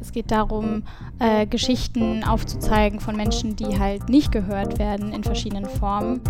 Es 0.00 0.12
geht 0.12 0.30
darum, 0.30 0.82
äh, 1.18 1.46
Geschichten 1.46 2.24
aufzuzeigen 2.24 3.00
von 3.00 3.16
Menschen, 3.16 3.56
die 3.56 3.78
halt 3.78 4.08
nicht 4.08 4.32
gehört 4.32 4.78
werden 4.78 5.12
in 5.12 5.24
verschiedenen 5.24 5.66
Formen. 5.66 6.20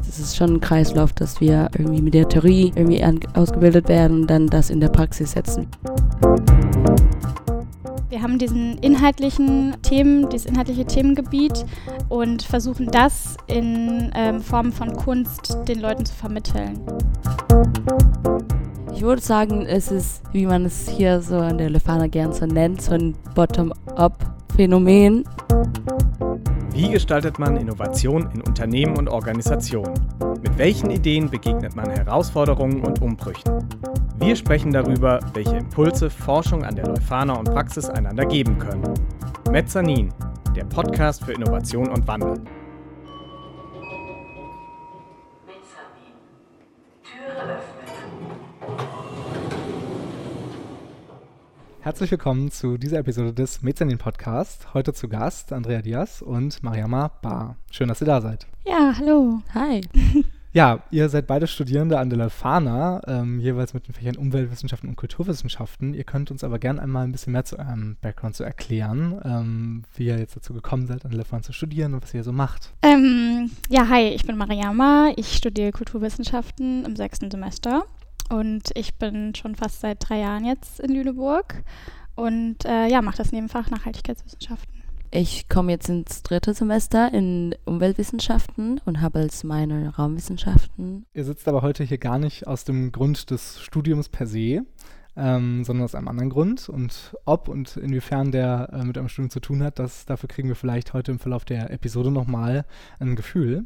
Es 0.00 0.18
ist 0.18 0.36
schon 0.36 0.54
ein 0.54 0.60
Kreislauf, 0.60 1.12
dass 1.12 1.40
wir 1.40 1.70
irgendwie 1.76 2.02
mit 2.02 2.14
der 2.14 2.28
Theorie 2.28 2.72
irgendwie 2.74 3.04
ausgebildet 3.34 3.88
werden 3.88 4.22
und 4.22 4.26
dann 4.28 4.46
das 4.48 4.70
in 4.70 4.80
der 4.80 4.88
Praxis 4.88 5.32
setzen. 5.32 5.68
Wir 8.08 8.22
haben 8.22 8.38
diesen 8.38 8.78
inhaltlichen 8.78 9.76
Themen, 9.82 10.28
dieses 10.30 10.46
inhaltliche 10.46 10.84
Themengebiet 10.84 11.66
und 12.08 12.42
versuchen 12.42 12.86
das 12.86 13.36
in 13.46 14.10
ähm, 14.14 14.40
Form 14.40 14.72
von 14.72 14.96
Kunst 14.96 15.58
den 15.68 15.80
Leuten 15.80 16.06
zu 16.06 16.14
vermitteln. 16.14 16.80
Ich 18.96 19.02
würde 19.02 19.20
sagen, 19.20 19.66
es 19.66 19.92
ist, 19.92 20.22
wie 20.32 20.46
man 20.46 20.64
es 20.64 20.88
hier 20.88 21.20
so 21.20 21.36
an 21.36 21.58
der 21.58 21.68
Lefana 21.68 22.06
gern 22.06 22.32
so 22.32 22.46
nennt, 22.46 22.80
so 22.80 22.94
ein 22.94 23.14
Bottom-up-Phänomen. 23.34 25.22
Wie 26.72 26.88
gestaltet 26.88 27.38
man 27.38 27.58
Innovation 27.58 28.30
in 28.32 28.40
Unternehmen 28.40 28.96
und 28.96 29.10
Organisationen? 29.10 29.92
Mit 30.40 30.56
welchen 30.56 30.90
Ideen 30.90 31.28
begegnet 31.28 31.76
man 31.76 31.90
Herausforderungen 31.90 32.80
und 32.86 33.02
Umbrüchen? 33.02 33.68
Wir 34.18 34.34
sprechen 34.34 34.72
darüber, 34.72 35.20
welche 35.34 35.58
Impulse 35.58 36.08
Forschung 36.08 36.64
an 36.64 36.74
der 36.74 36.86
Leuphana 36.86 37.34
und 37.34 37.50
Praxis 37.52 37.90
einander 37.90 38.24
geben 38.24 38.58
können. 38.58 38.94
Mezzanin, 39.50 40.08
der 40.56 40.64
Podcast 40.64 41.22
für 41.22 41.34
Innovation 41.34 41.90
und 41.90 42.08
Wandel. 42.08 42.40
Herzlich 51.86 52.10
willkommen 52.10 52.50
zu 52.50 52.78
dieser 52.78 52.98
Episode 52.98 53.32
des 53.32 53.62
Mezanin 53.62 53.96
Podcast. 53.96 54.74
Heute 54.74 54.92
zu 54.92 55.08
Gast 55.08 55.52
Andrea 55.52 55.82
Diaz 55.82 56.20
und 56.20 56.60
Mariama 56.64 57.12
Bar. 57.22 57.58
Schön, 57.70 57.86
dass 57.86 58.02
ihr 58.02 58.08
da 58.08 58.20
seid. 58.20 58.48
Ja, 58.66 58.92
hallo. 58.98 59.40
Hi. 59.54 59.82
Ja, 60.52 60.82
ihr 60.90 61.10
seid 61.10 61.26
beide 61.26 61.46
Studierende 61.46 61.98
an 61.98 62.08
der 62.08 62.18
Leuphana, 62.18 63.02
ähm, 63.06 63.40
jeweils 63.40 63.74
mit 63.74 63.86
den 63.86 63.92
Fächern 63.92 64.16
Umweltwissenschaften 64.16 64.88
und 64.88 64.96
Kulturwissenschaften. 64.96 65.92
Ihr 65.92 66.04
könnt 66.04 66.30
uns 66.30 66.42
aber 66.42 66.58
gerne 66.58 66.80
einmal 66.80 67.04
ein 67.04 67.12
bisschen 67.12 67.34
mehr 67.34 67.44
zu 67.44 67.58
eurem 67.58 67.98
Background 68.00 68.36
zu 68.36 68.42
erklären, 68.42 69.20
ähm, 69.22 69.82
wie 69.96 70.06
ihr 70.06 70.18
jetzt 70.18 70.34
dazu 70.34 70.54
gekommen 70.54 70.86
seid, 70.86 71.04
an 71.04 71.10
der 71.10 71.18
Leuphana 71.18 71.42
zu 71.42 71.52
studieren 71.52 71.92
und 71.92 72.02
was 72.02 72.14
ihr 72.14 72.24
so 72.24 72.32
macht. 72.32 72.72
Ähm, 72.80 73.50
ja, 73.68 73.86
hi, 73.90 74.08
ich 74.08 74.24
bin 74.24 74.38
Mariama. 74.38 75.12
Ich 75.16 75.36
studiere 75.36 75.72
Kulturwissenschaften 75.72 76.86
im 76.86 76.96
sechsten 76.96 77.30
Semester 77.30 77.84
und 78.30 78.70
ich 78.74 78.94
bin 78.94 79.34
schon 79.34 79.54
fast 79.54 79.80
seit 79.80 80.08
drei 80.08 80.20
Jahren 80.20 80.44
jetzt 80.44 80.80
in 80.80 80.92
Lüneburg 80.92 81.62
und 82.14 82.64
äh, 82.64 82.88
ja, 82.88 83.02
mache 83.02 83.18
das 83.18 83.32
Nebenfach 83.32 83.70
Nachhaltigkeitswissenschaften. 83.70 84.76
Ich 85.12 85.48
komme 85.48 85.72
jetzt 85.72 85.88
ins 85.88 86.22
dritte 86.22 86.52
Semester 86.52 87.12
in 87.14 87.54
Umweltwissenschaften 87.64 88.80
und 88.84 89.00
habe 89.00 89.20
als 89.20 89.44
meine 89.44 89.94
Raumwissenschaften. 89.94 91.06
Ihr 91.14 91.24
sitzt 91.24 91.46
aber 91.48 91.62
heute 91.62 91.84
hier 91.84 91.98
gar 91.98 92.18
nicht 92.18 92.46
aus 92.46 92.64
dem 92.64 92.92
Grund 92.92 93.30
des 93.30 93.60
Studiums 93.60 94.08
per 94.08 94.26
se, 94.26 94.66
ähm, 95.16 95.64
sondern 95.64 95.84
aus 95.84 95.94
einem 95.94 96.08
anderen 96.08 96.30
Grund. 96.30 96.68
Und 96.68 97.16
ob 97.24 97.48
und 97.48 97.76
inwiefern 97.76 98.32
der 98.32 98.70
äh, 98.72 98.84
mit 98.84 98.98
einem 98.98 99.08
Studium 99.08 99.30
zu 99.30 99.40
tun 99.40 99.62
hat, 99.62 99.78
das, 99.78 100.04
dafür 100.06 100.28
kriegen 100.28 100.48
wir 100.48 100.56
vielleicht 100.56 100.92
heute 100.92 101.12
im 101.12 101.18
Verlauf 101.18 101.44
der 101.44 101.70
Episode 101.70 102.10
nochmal 102.10 102.64
ein 102.98 103.16
Gefühl. 103.16 103.64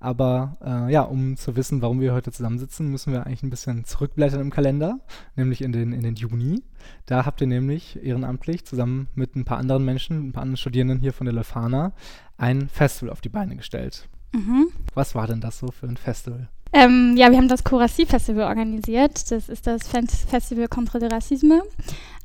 Aber 0.00 0.56
äh, 0.64 0.92
ja, 0.92 1.02
um 1.02 1.36
zu 1.36 1.56
wissen, 1.56 1.82
warum 1.82 2.00
wir 2.00 2.14
heute 2.14 2.30
zusammensitzen, 2.30 2.88
müssen 2.88 3.12
wir 3.12 3.26
eigentlich 3.26 3.42
ein 3.42 3.50
bisschen 3.50 3.84
zurückblättern 3.84 4.40
im 4.40 4.50
Kalender, 4.50 5.00
nämlich 5.34 5.60
in 5.60 5.72
den, 5.72 5.92
in 5.92 6.02
den 6.02 6.14
Juni. 6.14 6.62
Da 7.06 7.26
habt 7.26 7.40
ihr 7.40 7.48
nämlich 7.48 8.02
ehrenamtlich 8.02 8.64
zusammen 8.64 9.08
mit 9.14 9.34
ein 9.34 9.44
paar 9.44 9.58
anderen 9.58 9.84
Menschen, 9.84 10.28
ein 10.28 10.32
paar 10.32 10.42
anderen 10.42 10.56
Studierenden 10.56 11.00
hier 11.00 11.12
von 11.12 11.24
der 11.24 11.34
Lefana, 11.34 11.92
ein 12.36 12.68
Festival 12.68 13.10
auf 13.10 13.20
die 13.20 13.28
Beine 13.28 13.56
gestellt. 13.56 14.08
Mhm. 14.32 14.68
Was 14.94 15.14
war 15.14 15.26
denn 15.26 15.40
das 15.40 15.58
so 15.58 15.68
für 15.68 15.86
ein 15.86 15.96
Festival? 15.96 16.48
Ähm, 16.72 17.14
ja, 17.16 17.30
wir 17.30 17.38
haben 17.38 17.48
das 17.48 17.64
Coraci 17.64 18.06
Festival 18.06 18.44
organisiert. 18.44 19.30
Das 19.30 19.48
ist 19.48 19.66
das 19.66 19.88
Festival 19.88 20.68
Contre 20.68 20.98
le 20.98 21.10
Racisme, 21.10 21.62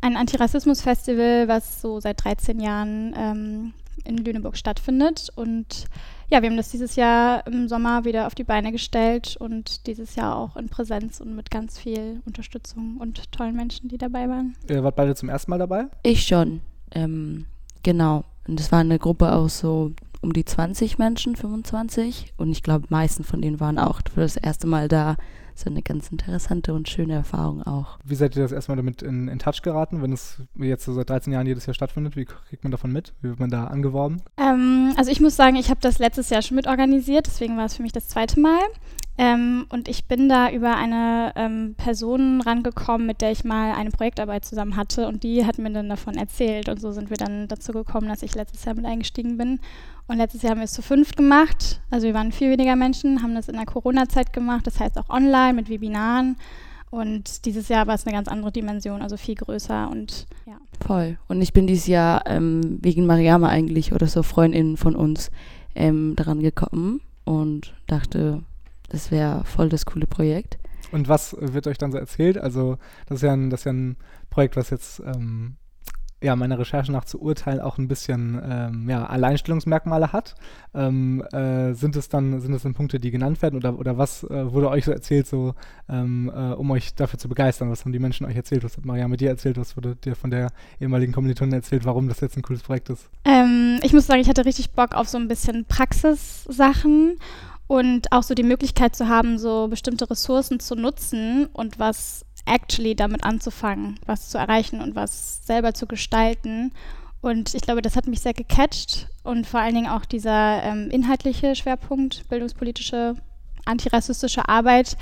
ein 0.01 0.17
Antirassismus-Festival, 0.17 1.47
was 1.47 1.81
so 1.81 1.99
seit 1.99 2.23
13 2.23 2.59
Jahren 2.59 3.13
ähm, 3.17 3.73
in 4.03 4.17
Lüneburg 4.17 4.57
stattfindet. 4.57 5.29
Und 5.35 5.85
ja, 6.29 6.41
wir 6.41 6.49
haben 6.49 6.57
das 6.57 6.71
dieses 6.71 6.95
Jahr 6.95 7.45
im 7.47 7.67
Sommer 7.67 8.05
wieder 8.05 8.27
auf 8.27 8.35
die 8.35 8.43
Beine 8.43 8.71
gestellt 8.71 9.37
und 9.39 9.87
dieses 9.87 10.15
Jahr 10.15 10.35
auch 10.35 10.57
in 10.57 10.67
Präsenz 10.67 11.21
und 11.21 11.35
mit 11.35 11.49
ganz 11.49 11.79
viel 11.79 12.21
Unterstützung 12.25 12.97
und 12.99 13.31
tollen 13.31 13.55
Menschen, 13.55 13.87
die 13.87 13.97
dabei 13.97 14.27
waren. 14.27 14.55
Ihr 14.69 14.83
wart 14.83 14.95
beide 14.95 15.15
zum 15.15 15.29
ersten 15.29 15.51
Mal 15.51 15.59
dabei? 15.59 15.85
Ich 16.01 16.25
schon, 16.25 16.61
ähm, 16.91 17.45
genau. 17.83 18.23
Und 18.47 18.59
es 18.59 18.71
war 18.71 18.79
eine 18.79 18.99
Gruppe 18.99 19.31
aus 19.31 19.59
so 19.59 19.93
um 20.23 20.33
die 20.33 20.45
20 20.45 20.97
Menschen, 20.97 21.35
25. 21.35 22.33
Und 22.37 22.51
ich 22.51 22.63
glaube, 22.63 22.87
meisten 22.89 23.23
von 23.23 23.41
denen 23.41 23.59
waren 23.59 23.77
auch 23.77 24.01
für 24.13 24.21
das 24.21 24.37
erste 24.37 24.67
Mal 24.67 24.87
da 24.87 25.17
so 25.55 25.69
eine 25.69 25.81
ganz 25.81 26.09
interessante 26.09 26.73
und 26.73 26.89
schöne 26.89 27.13
Erfahrung 27.13 27.61
auch. 27.63 27.99
Wie 28.03 28.15
seid 28.15 28.35
ihr 28.35 28.41
das 28.41 28.51
erstmal 28.51 28.77
damit 28.77 29.01
in, 29.01 29.27
in 29.27 29.39
Touch 29.39 29.61
geraten, 29.61 30.01
wenn 30.01 30.11
es 30.11 30.41
jetzt 30.55 30.85
so 30.85 30.93
seit 30.93 31.09
13 31.09 31.31
Jahren 31.33 31.47
jedes 31.47 31.65
Jahr 31.65 31.73
stattfindet? 31.73 32.15
Wie 32.15 32.25
kriegt 32.25 32.63
man 32.63 32.71
davon 32.71 32.91
mit? 32.91 33.13
Wie 33.21 33.29
wird 33.29 33.39
man 33.39 33.49
da 33.49 33.65
angeworben? 33.65 34.21
Ähm, 34.37 34.93
also 34.97 35.11
ich 35.11 35.21
muss 35.21 35.35
sagen, 35.35 35.55
ich 35.55 35.69
habe 35.69 35.79
das 35.81 35.99
letztes 35.99 36.29
Jahr 36.29 36.41
schon 36.41 36.55
mitorganisiert, 36.55 37.27
deswegen 37.27 37.57
war 37.57 37.65
es 37.65 37.75
für 37.75 37.83
mich 37.83 37.91
das 37.91 38.07
zweite 38.07 38.39
Mal. 38.39 38.61
Ähm, 39.15 39.67
und 39.69 39.87
ich 39.87 40.05
bin 40.05 40.27
da 40.27 40.49
über 40.49 40.75
eine 40.75 41.33
ähm, 41.35 41.75
Person 41.77 42.41
rangekommen, 42.41 43.05
mit 43.05 43.21
der 43.21 43.31
ich 43.31 43.43
mal 43.43 43.73
eine 43.73 43.91
Projektarbeit 43.91 44.43
zusammen 44.43 44.75
hatte 44.75 45.07
und 45.07 45.21
die 45.21 45.45
hat 45.45 45.59
mir 45.59 45.71
dann 45.71 45.87
davon 45.87 46.15
erzählt 46.15 46.67
und 46.67 46.81
so 46.81 46.91
sind 46.91 47.11
wir 47.11 47.17
dann 47.17 47.47
dazu 47.47 47.73
gekommen, 47.73 48.07
dass 48.07 48.23
ich 48.23 48.33
letztes 48.33 48.65
Jahr 48.65 48.73
mit 48.73 48.85
eingestiegen 48.85 49.37
bin. 49.37 49.59
Und 50.13 50.19
letztes 50.19 50.43
Jahr 50.43 50.51
haben 50.51 50.59
wir 50.59 50.65
es 50.65 50.73
zu 50.73 50.83
fünft 50.83 51.17
gemacht. 51.17 51.81
Also 51.89 52.05
wir 52.05 52.13
waren 52.13 52.31
viel 52.31 52.51
weniger 52.51 52.75
Menschen, 52.75 53.23
haben 53.23 53.33
das 53.33 53.49
in 53.49 53.55
der 53.55 53.65
Corona-Zeit 53.65 54.31
gemacht, 54.31 54.67
das 54.67 54.79
heißt 54.79 54.95
auch 54.99 55.09
online 55.09 55.53
mit 55.53 55.71
Webinaren. 55.71 56.37
Und 56.91 57.45
dieses 57.45 57.67
Jahr 57.67 57.87
war 57.87 57.95
es 57.95 58.05
eine 58.05 58.15
ganz 58.15 58.27
andere 58.27 58.51
Dimension, 58.51 59.01
also 59.01 59.17
viel 59.17 59.33
größer 59.33 59.89
und 59.89 60.27
ja. 60.45 60.59
Voll. 60.85 61.17
Und 61.27 61.41
ich 61.41 61.51
bin 61.51 61.65
dieses 61.65 61.87
Jahr 61.87 62.27
ähm, 62.27 62.77
wegen 62.83 63.07
Mariama 63.07 63.49
eigentlich 63.49 63.91
oder 63.91 64.05
so 64.05 64.21
Freundinnen 64.21 64.77
von 64.77 64.95
uns 64.95 65.31
ähm, 65.73 66.15
daran 66.15 66.41
gekommen 66.41 67.01
und 67.23 67.73
dachte, 67.87 68.43
das 68.89 69.09
wäre 69.09 69.43
voll 69.45 69.69
das 69.69 69.87
coole 69.87 70.05
Projekt. 70.05 70.59
Und 70.91 71.09
was 71.09 71.35
wird 71.39 71.65
euch 71.65 71.79
dann 71.79 71.91
so 71.91 71.97
erzählt? 71.97 72.37
Also 72.37 72.77
das 73.07 73.15
ist 73.15 73.21
ja 73.23 73.33
ein, 73.33 73.49
das 73.49 73.61
ist 73.61 73.65
ja 73.65 73.73
ein 73.73 73.97
Projekt, 74.29 74.57
was 74.57 74.69
jetzt 74.69 74.99
ähm, 74.99 75.55
ja, 76.23 76.35
meiner 76.35 76.57
Recherche 76.57 76.91
nach 76.91 77.05
zu 77.05 77.21
urteilen 77.21 77.59
auch 77.59 77.77
ein 77.77 77.87
bisschen 77.87 78.41
ähm, 78.43 78.89
ja, 78.89 79.05
Alleinstellungsmerkmale 79.05 80.13
hat. 80.13 80.35
Ähm, 80.73 81.21
äh, 81.31 81.73
sind 81.73 81.95
es 81.95 82.07
dann, 82.07 82.39
sind 82.39 82.53
es 82.53 82.63
dann 82.63 82.73
Punkte, 82.73 82.99
die 82.99 83.11
genannt 83.11 83.41
werden 83.41 83.57
oder, 83.57 83.77
oder 83.77 83.97
was 83.97 84.23
äh, 84.23 84.51
wurde 84.51 84.69
euch 84.69 84.85
so 84.85 84.91
erzählt, 84.91 85.27
so 85.27 85.53
ähm, 85.89 86.31
äh, 86.33 86.53
um 86.53 86.71
euch 86.71 86.95
dafür 86.95 87.19
zu 87.19 87.27
begeistern? 87.27 87.69
Was 87.69 87.83
haben 87.83 87.91
die 87.91 87.99
Menschen 87.99 88.25
euch 88.25 88.35
erzählt? 88.35 88.63
Was 88.63 88.77
hat 88.77 88.85
Maria 88.85 89.07
mit 89.07 89.19
dir 89.19 89.29
erzählt? 89.29 89.57
Was 89.57 89.75
wurde 89.75 89.95
dir 89.97 90.15
von 90.15 90.31
der 90.31 90.51
ehemaligen 90.79 91.11
Kommilitonin 91.11 91.53
erzählt, 91.53 91.85
warum 91.85 92.07
das 92.07 92.21
jetzt 92.21 92.37
ein 92.37 92.41
cooles 92.41 92.63
Projekt 92.63 92.89
ist? 92.89 93.09
Ähm, 93.25 93.79
ich 93.83 93.91
muss 93.91 94.07
sagen, 94.07 94.21
ich 94.21 94.29
hatte 94.29 94.45
richtig 94.45 94.71
Bock 94.71 94.95
auf 94.95 95.09
so 95.09 95.17
ein 95.17 95.27
bisschen 95.27 95.65
Praxissachen 95.65 97.17
und 97.67 98.11
auch 98.11 98.23
so 98.23 98.33
die 98.33 98.43
Möglichkeit 98.43 98.95
zu 98.95 99.07
haben, 99.07 99.37
so 99.37 99.67
bestimmte 99.67 100.09
Ressourcen 100.09 100.59
zu 100.59 100.75
nutzen 100.75 101.47
und 101.53 101.79
was 101.79 102.25
actually 102.45 102.95
damit 102.95 103.23
anzufangen, 103.23 103.99
was 104.05 104.29
zu 104.29 104.37
erreichen 104.37 104.81
und 104.81 104.95
was 104.95 105.45
selber 105.45 105.73
zu 105.73 105.87
gestalten. 105.87 106.71
Und 107.21 107.53
ich 107.53 107.61
glaube, 107.61 107.81
das 107.81 107.95
hat 107.95 108.07
mich 108.07 108.19
sehr 108.19 108.33
gecatcht 108.33 109.07
und 109.23 109.47
vor 109.47 109.61
allen 109.61 109.75
Dingen 109.75 109.87
auch 109.87 110.05
dieser 110.05 110.61
ähm, 110.63 110.89
inhaltliche 110.89 111.55
Schwerpunkt, 111.55 112.27
bildungspolitische, 112.27 113.15
antirassistische 113.65 114.49
Arbeit 114.49 114.97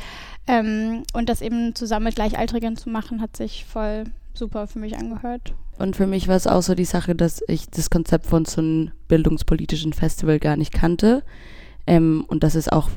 ähm, 0.47 1.03
und 1.13 1.29
das 1.29 1.41
eben 1.41 1.73
zusammen 1.73 2.05
mit 2.05 2.15
Gleichaltrigen 2.15 2.77
zu 2.77 2.89
machen, 2.89 3.21
hat 3.21 3.35
sich 3.35 3.65
voll 3.65 4.03
super 4.33 4.67
für 4.67 4.79
mich 4.79 4.95
angehört. 4.97 5.55
Und 5.79 5.95
für 5.95 6.05
mich 6.05 6.27
war 6.27 6.35
es 6.35 6.45
auch 6.45 6.61
so 6.61 6.75
die 6.75 6.85
Sache, 6.85 7.15
dass 7.15 7.41
ich 7.47 7.69
das 7.69 7.89
Konzept 7.89 8.27
von 8.27 8.45
so 8.45 8.61
einem 8.61 8.91
bildungspolitischen 9.07 9.93
Festival 9.93 10.39
gar 10.39 10.57
nicht 10.57 10.73
kannte 10.73 11.23
ähm, 11.87 12.23
und 12.27 12.43
dass 12.43 12.53
es 12.53 12.69
auch 12.69 12.89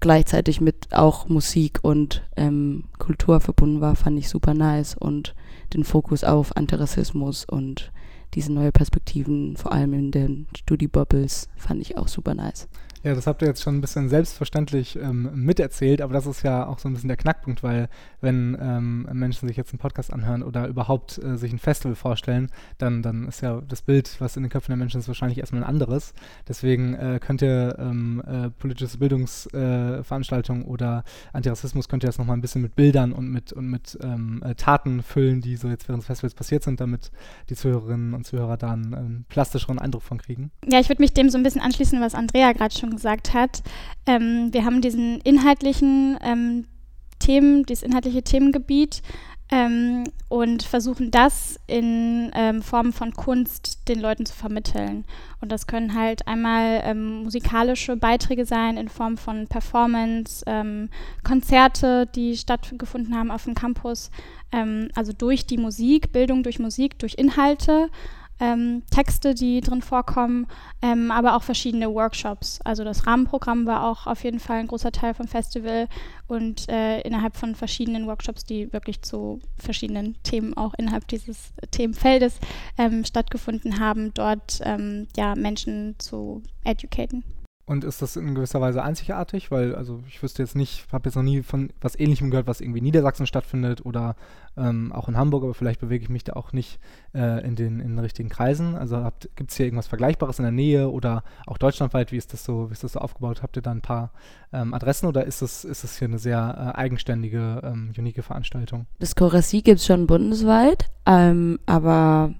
gleichzeitig 0.00 0.60
mit 0.60 0.92
auch 0.92 1.28
Musik 1.28 1.80
und 1.82 2.22
ähm, 2.36 2.84
Kultur 2.98 3.40
verbunden 3.40 3.80
war, 3.80 3.96
fand 3.96 4.18
ich 4.18 4.28
super 4.28 4.54
nice 4.54 4.94
und 4.94 5.34
den 5.74 5.84
Fokus 5.84 6.24
auf 6.24 6.56
Antirassismus 6.56 7.44
und 7.44 7.92
diese 8.34 8.52
neue 8.52 8.72
Perspektiven, 8.72 9.56
vor 9.56 9.72
allem 9.72 9.94
in 9.94 10.10
den 10.10 10.46
Studi-Bubbles, 10.56 11.48
fand 11.56 11.80
ich 11.80 11.96
auch 11.96 12.08
super 12.08 12.34
nice. 12.34 12.68
Ja, 13.04 13.14
das 13.14 13.28
habt 13.28 13.42
ihr 13.42 13.48
jetzt 13.48 13.62
schon 13.62 13.76
ein 13.76 13.80
bisschen 13.80 14.08
selbstverständlich 14.08 14.96
ähm, 14.96 15.30
miterzählt, 15.34 16.02
aber 16.02 16.12
das 16.12 16.26
ist 16.26 16.42
ja 16.42 16.66
auch 16.66 16.80
so 16.80 16.88
ein 16.88 16.94
bisschen 16.94 17.08
der 17.08 17.16
Knackpunkt, 17.16 17.62
weil 17.62 17.88
wenn 18.20 18.58
ähm, 18.60 19.08
Menschen 19.12 19.46
sich 19.46 19.56
jetzt 19.56 19.72
einen 19.72 19.78
Podcast 19.78 20.12
anhören 20.12 20.42
oder 20.42 20.66
überhaupt 20.66 21.18
äh, 21.22 21.36
sich 21.36 21.52
ein 21.52 21.60
Festival 21.60 21.94
vorstellen, 21.94 22.50
dann, 22.78 23.02
dann 23.02 23.28
ist 23.28 23.40
ja 23.40 23.60
das 23.60 23.82
Bild, 23.82 24.16
was 24.20 24.36
in 24.36 24.42
den 24.42 24.50
Köpfen 24.50 24.72
der 24.72 24.76
Menschen 24.76 24.98
ist, 24.98 25.06
wahrscheinlich 25.06 25.38
erstmal 25.38 25.62
ein 25.62 25.68
anderes. 25.68 26.12
Deswegen 26.48 26.94
äh, 26.94 27.20
könnt 27.20 27.40
ihr 27.40 27.76
ähm, 27.78 28.22
äh, 28.26 28.50
politische 28.50 28.98
Bildungsveranstaltungen 28.98 30.64
oder 30.64 31.04
Antirassismus 31.32 31.88
könnt 31.88 32.02
ihr 32.02 32.08
das 32.08 32.18
nochmal 32.18 32.36
ein 32.36 32.40
bisschen 32.40 32.62
mit 32.62 32.74
Bildern 32.74 33.12
und 33.12 33.30
mit, 33.30 33.52
und 33.52 33.68
mit 33.68 33.96
ähm, 34.02 34.42
äh, 34.44 34.56
Taten 34.56 35.04
füllen, 35.04 35.40
die 35.40 35.56
so 35.56 35.68
jetzt 35.68 35.88
während 35.88 36.02
des 36.02 36.08
Festivals 36.08 36.34
passiert 36.34 36.64
sind, 36.64 36.80
damit 36.80 37.12
die 37.48 37.54
Zuhörerinnen 37.54 38.14
und 38.14 38.26
Zuhörer 38.26 38.56
da 38.56 38.72
einen, 38.72 38.92
einen 38.92 39.24
plastischeren 39.28 39.78
Eindruck 39.78 40.02
von 40.02 40.18
kriegen. 40.18 40.50
Ja, 40.68 40.80
ich 40.80 40.88
würde 40.88 41.00
mich 41.00 41.12
dem 41.12 41.30
so 41.30 41.38
ein 41.38 41.44
bisschen 41.44 41.60
anschließen, 41.60 42.00
was 42.00 42.16
Andrea 42.16 42.52
gerade 42.52 42.74
schon 42.76 42.87
gesagt 42.96 43.34
hat. 43.34 43.62
Ähm, 44.06 44.48
wir 44.52 44.64
haben 44.64 44.80
diesen 44.80 45.20
inhaltlichen 45.20 46.18
ähm, 46.22 46.66
Themen, 47.18 47.64
dieses 47.64 47.82
inhaltliche 47.82 48.22
Themengebiet 48.22 49.02
ähm, 49.50 50.04
und 50.28 50.62
versuchen 50.62 51.10
das 51.10 51.58
in 51.66 52.30
ähm, 52.34 52.62
Form 52.62 52.92
von 52.92 53.12
Kunst 53.12 53.88
den 53.88 54.00
Leuten 54.00 54.26
zu 54.26 54.34
vermitteln. 54.34 55.04
Und 55.40 55.50
das 55.50 55.66
können 55.66 55.94
halt 55.94 56.26
einmal 56.28 56.82
ähm, 56.84 57.22
musikalische 57.22 57.96
Beiträge 57.96 58.44
sein 58.44 58.76
in 58.76 58.88
Form 58.88 59.16
von 59.16 59.46
Performance, 59.46 60.44
ähm, 60.46 60.90
Konzerte, 61.24 62.06
die 62.14 62.36
stattgefunden 62.36 63.16
haben 63.16 63.30
auf 63.30 63.44
dem 63.44 63.54
Campus, 63.54 64.10
ähm, 64.52 64.90
also 64.94 65.12
durch 65.12 65.46
die 65.46 65.58
Musik, 65.58 66.12
Bildung 66.12 66.42
durch 66.42 66.58
Musik, 66.58 66.98
durch 66.98 67.14
Inhalte 67.14 67.88
ähm, 68.40 68.82
Texte, 68.90 69.34
die 69.34 69.60
drin 69.60 69.82
vorkommen, 69.82 70.46
ähm, 70.82 71.10
aber 71.10 71.36
auch 71.36 71.42
verschiedene 71.42 71.92
Workshops. 71.92 72.60
Also 72.64 72.84
das 72.84 73.06
Rahmenprogramm 73.06 73.66
war 73.66 73.84
auch 73.84 74.06
auf 74.06 74.24
jeden 74.24 74.40
Fall 74.40 74.58
ein 74.58 74.66
großer 74.66 74.92
Teil 74.92 75.14
vom 75.14 75.28
Festival 75.28 75.88
und 76.26 76.68
äh, 76.68 77.00
innerhalb 77.00 77.36
von 77.36 77.54
verschiedenen 77.54 78.06
Workshops, 78.06 78.44
die 78.44 78.72
wirklich 78.72 79.02
zu 79.02 79.40
verschiedenen 79.56 80.16
Themen 80.22 80.56
auch 80.56 80.74
innerhalb 80.74 81.08
dieses 81.08 81.52
Themenfeldes 81.70 82.38
ähm, 82.76 83.04
stattgefunden 83.04 83.80
haben, 83.80 84.12
dort 84.14 84.60
ähm, 84.62 85.08
ja, 85.16 85.34
Menschen 85.34 85.96
zu 85.98 86.42
educaten. 86.64 87.24
Und 87.68 87.84
ist 87.84 88.00
das 88.00 88.16
in 88.16 88.34
gewisser 88.34 88.62
Weise 88.62 88.82
einzigartig? 88.82 89.50
Weil, 89.50 89.74
also 89.74 90.00
ich 90.08 90.22
wüsste 90.22 90.42
jetzt 90.42 90.56
nicht, 90.56 90.86
habe 90.90 91.06
jetzt 91.06 91.16
noch 91.16 91.22
nie 91.22 91.42
von 91.42 91.70
was 91.82 92.00
Ähnlichem 92.00 92.30
gehört, 92.30 92.46
was 92.46 92.62
irgendwie 92.62 92.78
in 92.78 92.84
Niedersachsen 92.84 93.26
stattfindet 93.26 93.84
oder 93.84 94.16
ähm, 94.56 94.90
auch 94.90 95.06
in 95.06 95.18
Hamburg, 95.18 95.44
aber 95.44 95.52
vielleicht 95.52 95.78
bewege 95.78 96.02
ich 96.02 96.08
mich 96.08 96.24
da 96.24 96.32
auch 96.32 96.54
nicht 96.54 96.80
äh, 97.14 97.44
in, 97.46 97.56
den, 97.56 97.80
in 97.80 97.88
den 97.88 97.98
richtigen 97.98 98.30
Kreisen. 98.30 98.74
Also 98.74 99.06
gibt 99.36 99.50
es 99.50 99.56
hier 99.58 99.66
irgendwas 99.66 99.86
Vergleichbares 99.86 100.38
in 100.38 100.44
der 100.44 100.52
Nähe 100.52 100.88
oder 100.88 101.24
auch 101.46 101.58
deutschlandweit? 101.58 102.10
Wie 102.10 102.16
ist 102.16 102.32
das 102.32 102.42
so, 102.42 102.70
wie 102.70 102.72
ist 102.72 102.84
das 102.84 102.94
so 102.94 103.00
aufgebaut? 103.00 103.42
Habt 103.42 103.56
ihr 103.56 103.62
da 103.62 103.70
ein 103.70 103.82
paar 103.82 104.12
ähm, 104.50 104.72
Adressen 104.72 105.06
oder 105.06 105.26
ist 105.26 105.42
das, 105.42 105.66
ist 105.66 105.84
das 105.84 105.98
hier 105.98 106.08
eine 106.08 106.18
sehr 106.18 106.72
äh, 106.74 106.78
eigenständige, 106.78 107.60
ähm, 107.64 107.92
unique 107.98 108.24
Veranstaltung? 108.24 108.86
Das 108.98 109.14
Chorassie 109.14 109.60
gibt 109.60 109.80
es 109.80 109.86
schon 109.86 110.06
bundesweit, 110.06 110.86
ähm, 111.04 111.58
aber 111.66 112.32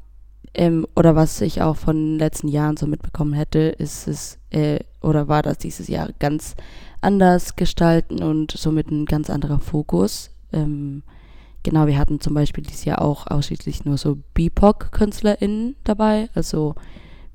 ähm, 0.54 0.86
oder 0.96 1.14
was 1.14 1.40
ich 1.40 1.62
auch 1.62 1.76
von 1.76 1.96
den 1.96 2.18
letzten 2.18 2.48
Jahren 2.48 2.76
so 2.76 2.86
mitbekommen 2.86 3.32
hätte, 3.32 3.58
ist 3.58 4.08
es, 4.08 4.38
äh, 4.50 4.80
oder 5.00 5.28
war 5.28 5.42
das 5.42 5.58
dieses 5.58 5.88
Jahr 5.88 6.10
ganz 6.18 6.54
anders 7.00 7.56
gestalten 7.56 8.22
und 8.22 8.52
somit 8.52 8.90
ein 8.90 9.04
ganz 9.04 9.30
anderer 9.30 9.60
Fokus. 9.60 10.30
Ähm, 10.52 11.02
genau, 11.62 11.86
wir 11.86 11.98
hatten 11.98 12.20
zum 12.20 12.34
Beispiel 12.34 12.64
dieses 12.64 12.84
Jahr 12.84 13.02
auch 13.02 13.26
ausschließlich 13.26 13.84
nur 13.84 13.98
so 13.98 14.18
BIPOC-KünstlerInnen 14.34 15.76
dabei, 15.84 16.28
also 16.34 16.74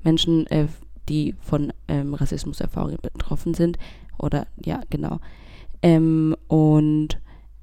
Menschen, 0.02 0.46
äh, 0.48 0.66
die 1.08 1.34
von 1.40 1.72
ähm, 1.88 2.14
Rassismuserfahrungen 2.14 2.98
betroffen 3.00 3.54
sind. 3.54 3.78
Oder 4.18 4.46
ja, 4.62 4.80
genau. 4.90 5.18
Ähm, 5.82 6.34
und 6.48 7.18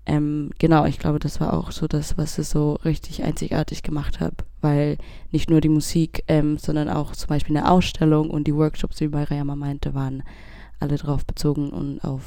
ähm, 0.05 0.51
genau, 0.57 0.85
ich 0.85 0.97
glaube, 0.97 1.19
das 1.19 1.39
war 1.39 1.53
auch 1.53 1.71
so 1.71 1.87
das, 1.87 2.17
was 2.17 2.37
es 2.37 2.49
so 2.49 2.73
richtig 2.85 3.23
einzigartig 3.23 3.83
gemacht 3.83 4.19
hat, 4.19 4.33
weil 4.59 4.97
nicht 5.31 5.49
nur 5.49 5.61
die 5.61 5.69
Musik, 5.69 6.23
ähm, 6.27 6.57
sondern 6.57 6.89
auch 6.89 7.11
zum 7.13 7.29
Beispiel 7.29 7.55
eine 7.55 7.69
Ausstellung 7.69 8.29
und 8.29 8.45
die 8.45 8.55
Workshops, 8.55 8.99
wie 8.99 9.07
Mariama 9.07 9.55
meinte, 9.55 9.93
waren 9.93 10.23
alle 10.79 10.97
drauf 10.97 11.25
bezogen 11.25 11.69
und 11.69 12.03
auf, 12.03 12.23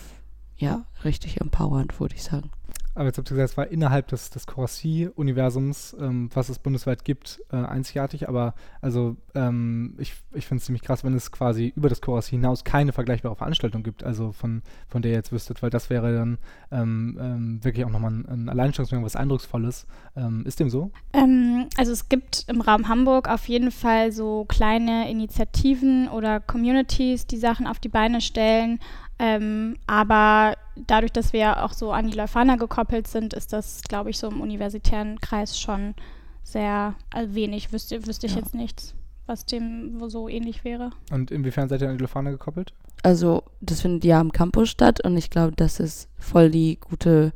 ja, 0.56 0.84
richtig 1.04 1.40
empowernd, 1.40 1.98
würde 1.98 2.14
ich 2.14 2.22
sagen. 2.22 2.50
Aber 2.94 3.06
jetzt 3.06 3.18
habt 3.18 3.30
ihr 3.30 3.36
gesagt, 3.36 3.50
es 3.50 3.56
war 3.56 3.68
innerhalb 3.68 4.08
des, 4.08 4.30
des 4.30 4.46
Corsi-Universums, 4.46 5.96
ähm, 6.00 6.30
was 6.32 6.48
es 6.48 6.58
bundesweit 6.58 7.04
gibt, 7.04 7.40
äh, 7.52 7.56
einzigartig. 7.56 8.28
Aber 8.28 8.54
also 8.80 9.16
ähm, 9.34 9.94
ich, 9.98 10.14
ich 10.32 10.46
finde 10.46 10.60
es 10.60 10.66
ziemlich 10.66 10.82
krass, 10.82 11.02
wenn 11.04 11.14
es 11.14 11.32
quasi 11.32 11.72
über 11.74 11.88
das 11.88 12.00
Corsi 12.00 12.30
hinaus 12.30 12.64
keine 12.64 12.92
vergleichbare 12.92 13.34
Veranstaltung 13.36 13.82
gibt, 13.82 14.04
also 14.04 14.32
von, 14.32 14.62
von 14.88 15.02
der 15.02 15.12
ihr 15.12 15.16
jetzt 15.18 15.32
wüsstet, 15.32 15.62
weil 15.62 15.70
das 15.70 15.90
wäre 15.90 16.14
dann 16.14 16.38
ähm, 16.70 17.18
ähm 17.20 17.64
wirklich 17.64 17.84
auch 17.84 17.90
nochmal 17.90 18.12
ein, 18.12 18.26
ein 18.26 18.48
Alleinstellungsmerkmal, 18.48 19.06
was 19.06 19.16
Eindrucksvolles. 19.16 19.86
Ähm, 20.16 20.44
ist 20.46 20.60
dem 20.60 20.70
so? 20.70 20.90
Ähm, 21.12 21.68
also 21.76 21.92
es 21.92 22.08
gibt 22.08 22.44
im 22.48 22.60
Raum 22.60 22.88
Hamburg 22.88 23.28
auf 23.28 23.48
jeden 23.48 23.70
Fall 23.70 24.12
so 24.12 24.44
kleine 24.44 25.10
Initiativen 25.10 26.08
oder 26.08 26.40
Communities, 26.40 27.26
die 27.26 27.38
Sachen 27.38 27.66
auf 27.66 27.80
die 27.80 27.88
Beine 27.88 28.20
stellen 28.20 28.78
ähm, 29.18 29.76
aber 29.86 30.56
dadurch, 30.76 31.12
dass 31.12 31.32
wir 31.32 31.64
auch 31.64 31.72
so 31.72 31.92
an 31.92 32.08
die 32.10 32.16
Leuphana 32.16 32.56
gekoppelt 32.56 33.06
sind, 33.06 33.32
ist 33.32 33.52
das, 33.52 33.82
glaube 33.82 34.10
ich, 34.10 34.18
so 34.18 34.28
im 34.28 34.40
universitären 34.40 35.20
Kreis 35.20 35.58
schon 35.58 35.94
sehr 36.42 36.94
also 37.10 37.34
wenig. 37.34 37.72
Wüsste, 37.72 38.06
wüsste 38.06 38.26
ich 38.26 38.34
ja. 38.34 38.40
jetzt 38.40 38.54
nichts, 38.54 38.94
was 39.26 39.46
dem 39.46 39.98
so 40.08 40.28
ähnlich 40.28 40.64
wäre. 40.64 40.90
Und 41.10 41.30
inwiefern 41.30 41.68
seid 41.68 41.82
ihr 41.82 41.88
an 41.88 41.96
die 41.96 42.02
Leuphana 42.02 42.30
gekoppelt? 42.30 42.72
Also, 43.02 43.42
das 43.60 43.82
findet 43.82 44.04
ja 44.04 44.18
am 44.18 44.32
Campus 44.32 44.70
statt 44.70 45.04
und 45.04 45.16
ich 45.16 45.30
glaube, 45.30 45.52
das 45.54 45.78
ist 45.78 46.08
voll 46.18 46.50
die 46.50 46.78
gute 46.80 47.32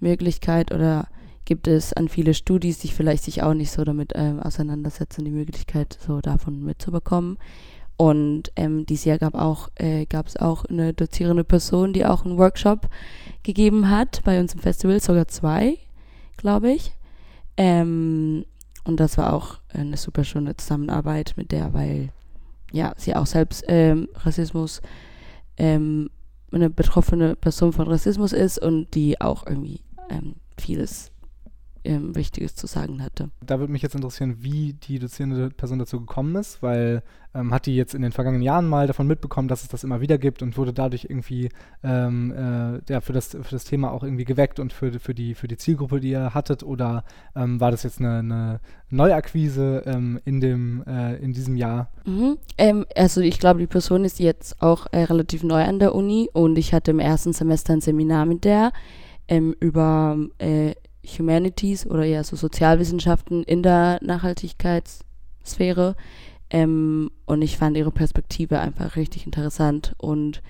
Möglichkeit 0.00 0.72
oder 0.72 1.08
gibt 1.44 1.68
es 1.68 1.92
an 1.92 2.08
viele 2.08 2.32
Studis, 2.32 2.78
die 2.78 2.88
vielleicht 2.88 3.24
sich 3.24 3.42
auch 3.42 3.54
nicht 3.54 3.70
so 3.70 3.84
damit 3.84 4.12
ähm, 4.14 4.40
auseinandersetzen, 4.40 5.24
die 5.24 5.30
Möglichkeit, 5.30 5.98
so 6.06 6.20
davon 6.20 6.62
mitzubekommen. 6.62 7.38
Und 8.00 8.50
ähm, 8.56 8.86
dieses 8.86 9.04
Jahr 9.04 9.18
gab 9.18 9.34
auch, 9.34 9.68
äh, 9.74 10.06
es 10.24 10.38
auch 10.38 10.64
eine 10.64 10.94
dozierende 10.94 11.44
Person, 11.44 11.92
die 11.92 12.06
auch 12.06 12.24
einen 12.24 12.38
Workshop 12.38 12.88
gegeben 13.42 13.90
hat 13.90 14.22
bei 14.24 14.40
uns 14.40 14.54
im 14.54 14.60
Festival, 14.60 15.00
sogar 15.00 15.28
zwei, 15.28 15.76
glaube 16.38 16.72
ich. 16.72 16.94
Ähm, 17.58 18.46
und 18.84 19.00
das 19.00 19.18
war 19.18 19.34
auch 19.34 19.58
eine 19.68 19.98
super 19.98 20.24
schöne 20.24 20.56
Zusammenarbeit 20.56 21.34
mit 21.36 21.52
der, 21.52 21.74
weil 21.74 22.08
ja, 22.72 22.94
sie 22.96 23.14
auch 23.14 23.26
selbst 23.26 23.64
ähm, 23.68 24.08
Rassismus, 24.14 24.80
ähm, 25.58 26.08
eine 26.52 26.70
betroffene 26.70 27.36
Person 27.36 27.74
von 27.74 27.86
Rassismus 27.86 28.32
ist 28.32 28.62
und 28.62 28.94
die 28.94 29.20
auch 29.20 29.46
irgendwie 29.46 29.82
ähm, 30.08 30.36
vieles 30.56 31.12
ähm, 31.84 32.14
Wichtiges 32.14 32.54
zu 32.54 32.66
sagen 32.66 33.02
hatte. 33.02 33.30
Da 33.44 33.58
würde 33.58 33.72
mich 33.72 33.82
jetzt 33.82 33.94
interessieren, 33.94 34.36
wie 34.40 34.74
die 34.74 34.98
dozierende 34.98 35.50
Person 35.50 35.78
dazu 35.78 36.00
gekommen 36.00 36.36
ist, 36.36 36.62
weil 36.62 37.02
ähm, 37.34 37.54
hat 37.54 37.66
die 37.66 37.76
jetzt 37.76 37.94
in 37.94 38.02
den 38.02 38.12
vergangenen 38.12 38.42
Jahren 38.42 38.68
mal 38.68 38.86
davon 38.86 39.06
mitbekommen, 39.06 39.48
dass 39.48 39.62
es 39.62 39.68
das 39.68 39.84
immer 39.84 40.00
wieder 40.00 40.18
gibt 40.18 40.42
und 40.42 40.56
wurde 40.56 40.72
dadurch 40.72 41.04
irgendwie 41.08 41.48
ähm, 41.84 42.32
äh, 42.32 42.92
ja, 42.92 43.00
für, 43.00 43.12
das, 43.12 43.28
für 43.28 43.50
das 43.50 43.64
Thema 43.64 43.92
auch 43.92 44.02
irgendwie 44.02 44.24
geweckt 44.24 44.58
und 44.58 44.72
für, 44.72 44.98
für, 44.98 45.14
die, 45.14 45.34
für 45.34 45.46
die 45.46 45.56
Zielgruppe, 45.56 46.00
die 46.00 46.10
ihr 46.10 46.34
hattet? 46.34 46.62
Oder 46.62 47.04
ähm, 47.36 47.60
war 47.60 47.70
das 47.70 47.84
jetzt 47.84 48.00
eine, 48.00 48.18
eine 48.18 48.60
Neuakquise 48.90 49.84
ähm, 49.86 50.20
in, 50.24 50.40
dem, 50.40 50.82
äh, 50.86 51.16
in 51.16 51.32
diesem 51.32 51.56
Jahr? 51.56 51.90
Mhm. 52.04 52.38
Ähm, 52.58 52.84
also 52.96 53.20
ich 53.20 53.38
glaube, 53.38 53.60
die 53.60 53.66
Person 53.66 54.04
ist 54.04 54.18
jetzt 54.18 54.60
auch 54.60 54.86
äh, 54.90 55.04
relativ 55.04 55.42
neu 55.42 55.62
an 55.62 55.78
der 55.78 55.94
Uni 55.94 56.28
und 56.32 56.58
ich 56.58 56.74
hatte 56.74 56.90
im 56.90 56.98
ersten 56.98 57.32
Semester 57.32 57.72
ein 57.72 57.80
Seminar 57.80 58.26
mit 58.26 58.44
der 58.44 58.72
ähm, 59.28 59.54
über 59.60 60.18
äh, 60.38 60.74
Humanities 61.06 61.86
oder 61.86 62.04
eher 62.04 62.24
so 62.24 62.36
Sozialwissenschaften 62.36 63.42
in 63.42 63.62
der 63.62 63.98
Nachhaltigkeitssphäre. 64.02 65.96
Ähm, 66.50 67.10
und 67.26 67.42
ich 67.42 67.56
fand 67.56 67.76
ihre 67.76 67.92
Perspektive 67.92 68.58
einfach 68.58 68.96
richtig 68.96 69.24
interessant 69.24 69.94
und 69.98 70.42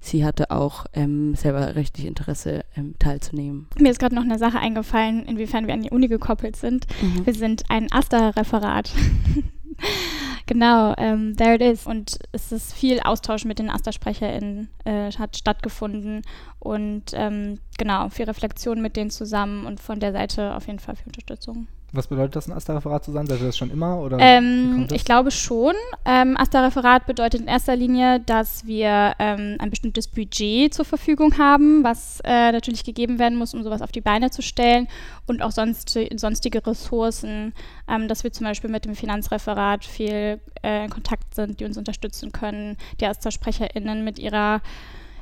sie 0.00 0.24
hatte 0.24 0.50
auch 0.50 0.84
ähm, 0.92 1.34
selber 1.34 1.76
richtig 1.76 2.04
Interesse 2.04 2.64
ähm, 2.76 2.94
teilzunehmen. 2.98 3.66
Mir 3.78 3.90
ist 3.90 3.98
gerade 3.98 4.14
noch 4.14 4.22
eine 4.22 4.38
Sache 4.38 4.58
eingefallen, 4.58 5.24
inwiefern 5.24 5.66
wir 5.66 5.74
an 5.74 5.82
die 5.82 5.90
Uni 5.90 6.08
gekoppelt 6.08 6.56
sind. 6.56 6.86
Mhm. 7.00 7.26
Wir 7.26 7.34
sind 7.34 7.64
ein 7.70 7.90
AStA-Referat. 7.90 8.92
genau, 10.46 10.94
ähm, 10.96 11.36
there 11.36 11.54
it 11.54 11.62
is. 11.62 11.86
Und 11.86 12.18
es 12.32 12.52
ist 12.52 12.72
viel 12.72 13.00
Austausch 13.00 13.44
mit 13.44 13.58
den 13.58 13.70
AStA-SprecherInnen 13.70 14.68
äh, 14.84 15.10
hat 15.12 15.36
stattgefunden 15.36 16.22
und 16.58 17.04
ähm, 17.12 17.58
genau, 17.78 18.08
viel 18.08 18.26
Reflexion 18.26 18.80
mit 18.80 18.96
denen 18.96 19.10
zusammen 19.10 19.66
und 19.66 19.80
von 19.80 20.00
der 20.00 20.12
Seite 20.12 20.54
auf 20.54 20.66
jeden 20.66 20.78
Fall 20.78 20.96
viel 20.96 21.06
Unterstützung. 21.06 21.68
Was 21.96 22.06
bedeutet 22.06 22.36
das, 22.36 22.46
ein 22.46 22.52
AStA-Referat 22.52 23.04
zu 23.04 23.12
sein? 23.12 23.26
Seid 23.26 23.40
ihr 23.40 23.46
das 23.46 23.56
schon 23.56 23.70
immer? 23.70 23.98
Oder 23.98 24.18
ähm, 24.20 24.86
ich 24.92 25.04
glaube 25.04 25.30
schon. 25.30 25.74
Ähm, 26.04 26.36
AStA-Referat 26.36 27.06
bedeutet 27.06 27.40
in 27.40 27.48
erster 27.48 27.74
Linie, 27.74 28.20
dass 28.20 28.66
wir 28.66 29.14
ähm, 29.18 29.56
ein 29.58 29.70
bestimmtes 29.70 30.08
Budget 30.08 30.74
zur 30.74 30.84
Verfügung 30.84 31.38
haben, 31.38 31.82
was 31.82 32.20
äh, 32.24 32.52
natürlich 32.52 32.84
gegeben 32.84 33.18
werden 33.18 33.38
muss, 33.38 33.54
um 33.54 33.62
sowas 33.62 33.82
auf 33.82 33.92
die 33.92 34.00
Beine 34.00 34.30
zu 34.30 34.42
stellen 34.42 34.88
und 35.26 35.42
auch 35.42 35.52
sonst, 35.52 35.98
sonstige 36.16 36.66
Ressourcen, 36.66 37.54
ähm, 37.88 38.08
dass 38.08 38.22
wir 38.22 38.32
zum 38.32 38.44
Beispiel 38.44 38.70
mit 38.70 38.84
dem 38.84 38.94
Finanzreferat 38.94 39.84
viel 39.84 40.40
äh, 40.62 40.84
in 40.84 40.90
Kontakt 40.90 41.34
sind, 41.34 41.60
die 41.60 41.64
uns 41.64 41.78
unterstützen 41.78 42.32
können, 42.32 42.76
die 43.00 43.06
AStA-SprecherInnen 43.06 44.04
mit 44.04 44.18
ihrer 44.18 44.60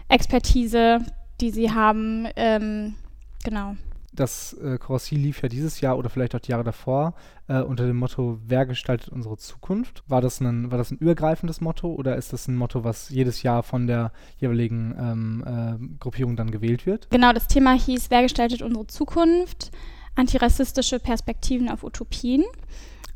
Expertise, 0.09 0.99
die 1.41 1.51
sie 1.51 1.71
haben. 1.71 2.27
Ähm, 2.37 2.97
genau 3.45 3.77
das 4.15 4.53
äh, 4.55 4.79
Corsi 4.79 5.17
lief 5.17 5.43
ja 5.43 5.49
dieses 5.49 5.81
Jahr 5.81 5.99
oder 5.99 6.09
vielleicht 6.09 6.35
auch 6.35 6.41
die 6.41 6.53
Jahre 6.53 6.65
davor 6.65 7.15
äh, 7.49 7.61
unter 7.61 7.87
dem 7.87 7.97
Motto 7.97 8.39
Wer 8.47 8.67
gestaltet 8.67 9.09
unsere 9.09 9.37
Zukunft? 9.37 10.03
War 10.07 10.21
das, 10.21 10.41
ein, 10.41 10.71
war 10.71 10.79
das 10.79 10.91
ein 10.91 10.99
übergreifendes 10.99 11.61
Motto 11.61 11.93
oder 11.93 12.17
ist 12.17 12.33
das 12.33 12.49
ein 12.49 12.57
Motto, 12.57 12.85
was 12.85 13.11
jedes 13.11 13.43
Jahr 13.43 13.63
von 13.63 13.87
der 13.87 14.13
jeweiligen 14.39 14.95
ähm, 14.99 15.45
äh, 15.47 15.99
Gruppierung 15.99 16.37
dann 16.37 16.51
gewählt 16.51 16.87
wird? 16.87 17.11
Genau, 17.11 17.33
das 17.33 17.49
Thema 17.49 17.73
hieß 17.75 18.11
Wer 18.11 18.23
gestaltet 18.23 18.63
unsere 18.63 18.87
Zukunft? 18.87 19.71
Antirassistische 20.15 21.01
Perspektiven 21.01 21.69
auf 21.69 21.83
Utopien. 21.83 22.45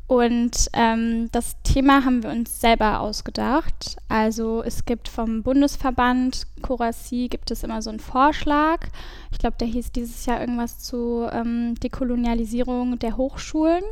Und 0.09 0.69
ähm, 0.73 1.29
das 1.31 1.55
Thema 1.61 2.03
haben 2.03 2.23
wir 2.23 2.31
uns 2.31 2.59
selber 2.59 2.99
ausgedacht. 2.99 3.97
Also 4.07 4.63
es 4.63 4.85
gibt 4.85 5.07
vom 5.07 5.43
Bundesverband 5.43 6.47
Corasi 6.63 7.27
gibt 7.29 7.51
es 7.51 7.63
immer 7.63 7.83
so 7.83 7.91
einen 7.91 7.99
Vorschlag. 7.99 8.87
Ich 9.31 9.37
glaube, 9.37 9.57
der 9.59 9.67
hieß 9.67 9.91
dieses 9.91 10.25
Jahr 10.25 10.41
irgendwas 10.41 10.79
zu 10.79 11.27
ähm, 11.31 11.75
Dekolonialisierung 11.75 12.97
der 12.97 13.17
Hochschulen. 13.17 13.83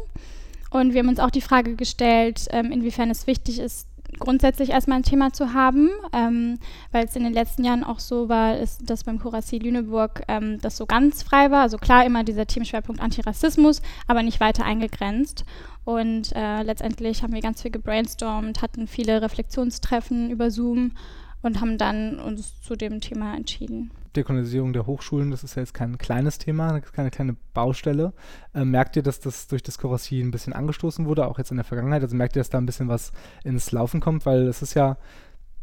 Und 0.72 0.94
wir 0.94 1.02
haben 1.02 1.10
uns 1.10 1.20
auch 1.20 1.30
die 1.30 1.40
Frage 1.40 1.76
gestellt, 1.76 2.48
ähm, 2.50 2.72
inwiefern 2.72 3.12
es 3.12 3.28
wichtig 3.28 3.60
ist, 3.60 3.88
grundsätzlich 4.18 4.72
erstmal 4.72 4.98
ein 4.98 5.04
Thema 5.04 5.34
zu 5.34 5.54
haben, 5.54 5.92
ähm, 6.14 6.58
weil 6.92 7.06
es 7.06 7.16
in 7.16 7.26
den 7.26 7.34
letzten 7.34 7.64
Jahren 7.64 7.84
auch 7.84 8.00
so 8.00 8.28
war, 8.28 8.58
ist, 8.58 8.90
dass 8.90 9.04
beim 9.04 9.20
Kurasi 9.20 9.60
Lüneburg 9.60 10.24
ähm, 10.28 10.60
das 10.62 10.78
so 10.78 10.88
ganz 10.88 11.22
frei 11.22 11.52
war. 11.52 11.62
Also 11.62 11.78
klar 11.78 12.06
immer 12.06 12.24
dieser 12.24 12.48
Themenschwerpunkt 12.48 13.02
Antirassismus, 13.02 13.84
aber 14.08 14.24
nicht 14.24 14.40
weiter 14.40 14.66
eingegrenzt. 14.66 15.46
Und 15.88 16.36
äh, 16.36 16.64
letztendlich 16.64 17.24
haben 17.24 17.32
wir 17.32 17.40
ganz 17.40 17.62
viel 17.62 17.72
gebrainstormt, 17.72 18.62
hatten 18.62 18.88
viele 18.88 19.22
Reflexionstreffen 19.22 20.30
über 20.30 20.52
Zoom 20.52 20.92
und 21.42 21.62
haben 21.62 21.78
dann 21.78 22.20
uns 22.20 22.60
zu 22.60 22.76
dem 22.76 23.00
Thema 23.00 23.38
entschieden. 23.38 23.92
Dekolonisierung 24.14 24.74
der 24.74 24.86
Hochschulen, 24.86 25.32
das 25.32 25.46
ist 25.46 25.56
ja 25.56 25.62
jetzt 25.62 25.74
kein 25.74 25.98
kleines 25.98 26.40
Thema, 26.40 26.82
keine 26.82 27.10
kleine 27.10 27.38
Baustelle. 27.54 28.12
Äh, 28.54 28.66
merkt 28.66 28.98
ihr, 28.98 29.02
dass 29.02 29.22
das 29.22 29.48
durch 29.48 29.64
das 29.64 29.78
Korossi 29.78 30.20
ein 30.20 30.32
bisschen 30.32 30.52
angestoßen 30.52 31.06
wurde, 31.06 31.26
auch 31.26 31.38
jetzt 31.38 31.52
in 31.52 31.58
der 31.58 31.64
Vergangenheit? 31.64 32.02
Also 32.02 32.18
merkt 32.18 32.36
ihr, 32.36 32.42
dass 32.42 32.50
da 32.50 32.58
ein 32.58 32.66
bisschen 32.66 32.90
was 32.90 33.14
ins 33.46 33.72
Laufen 33.72 34.02
kommt? 34.02 34.26
Weil 34.26 34.46
es 34.50 34.62
ist 34.62 34.74
ja 34.74 34.98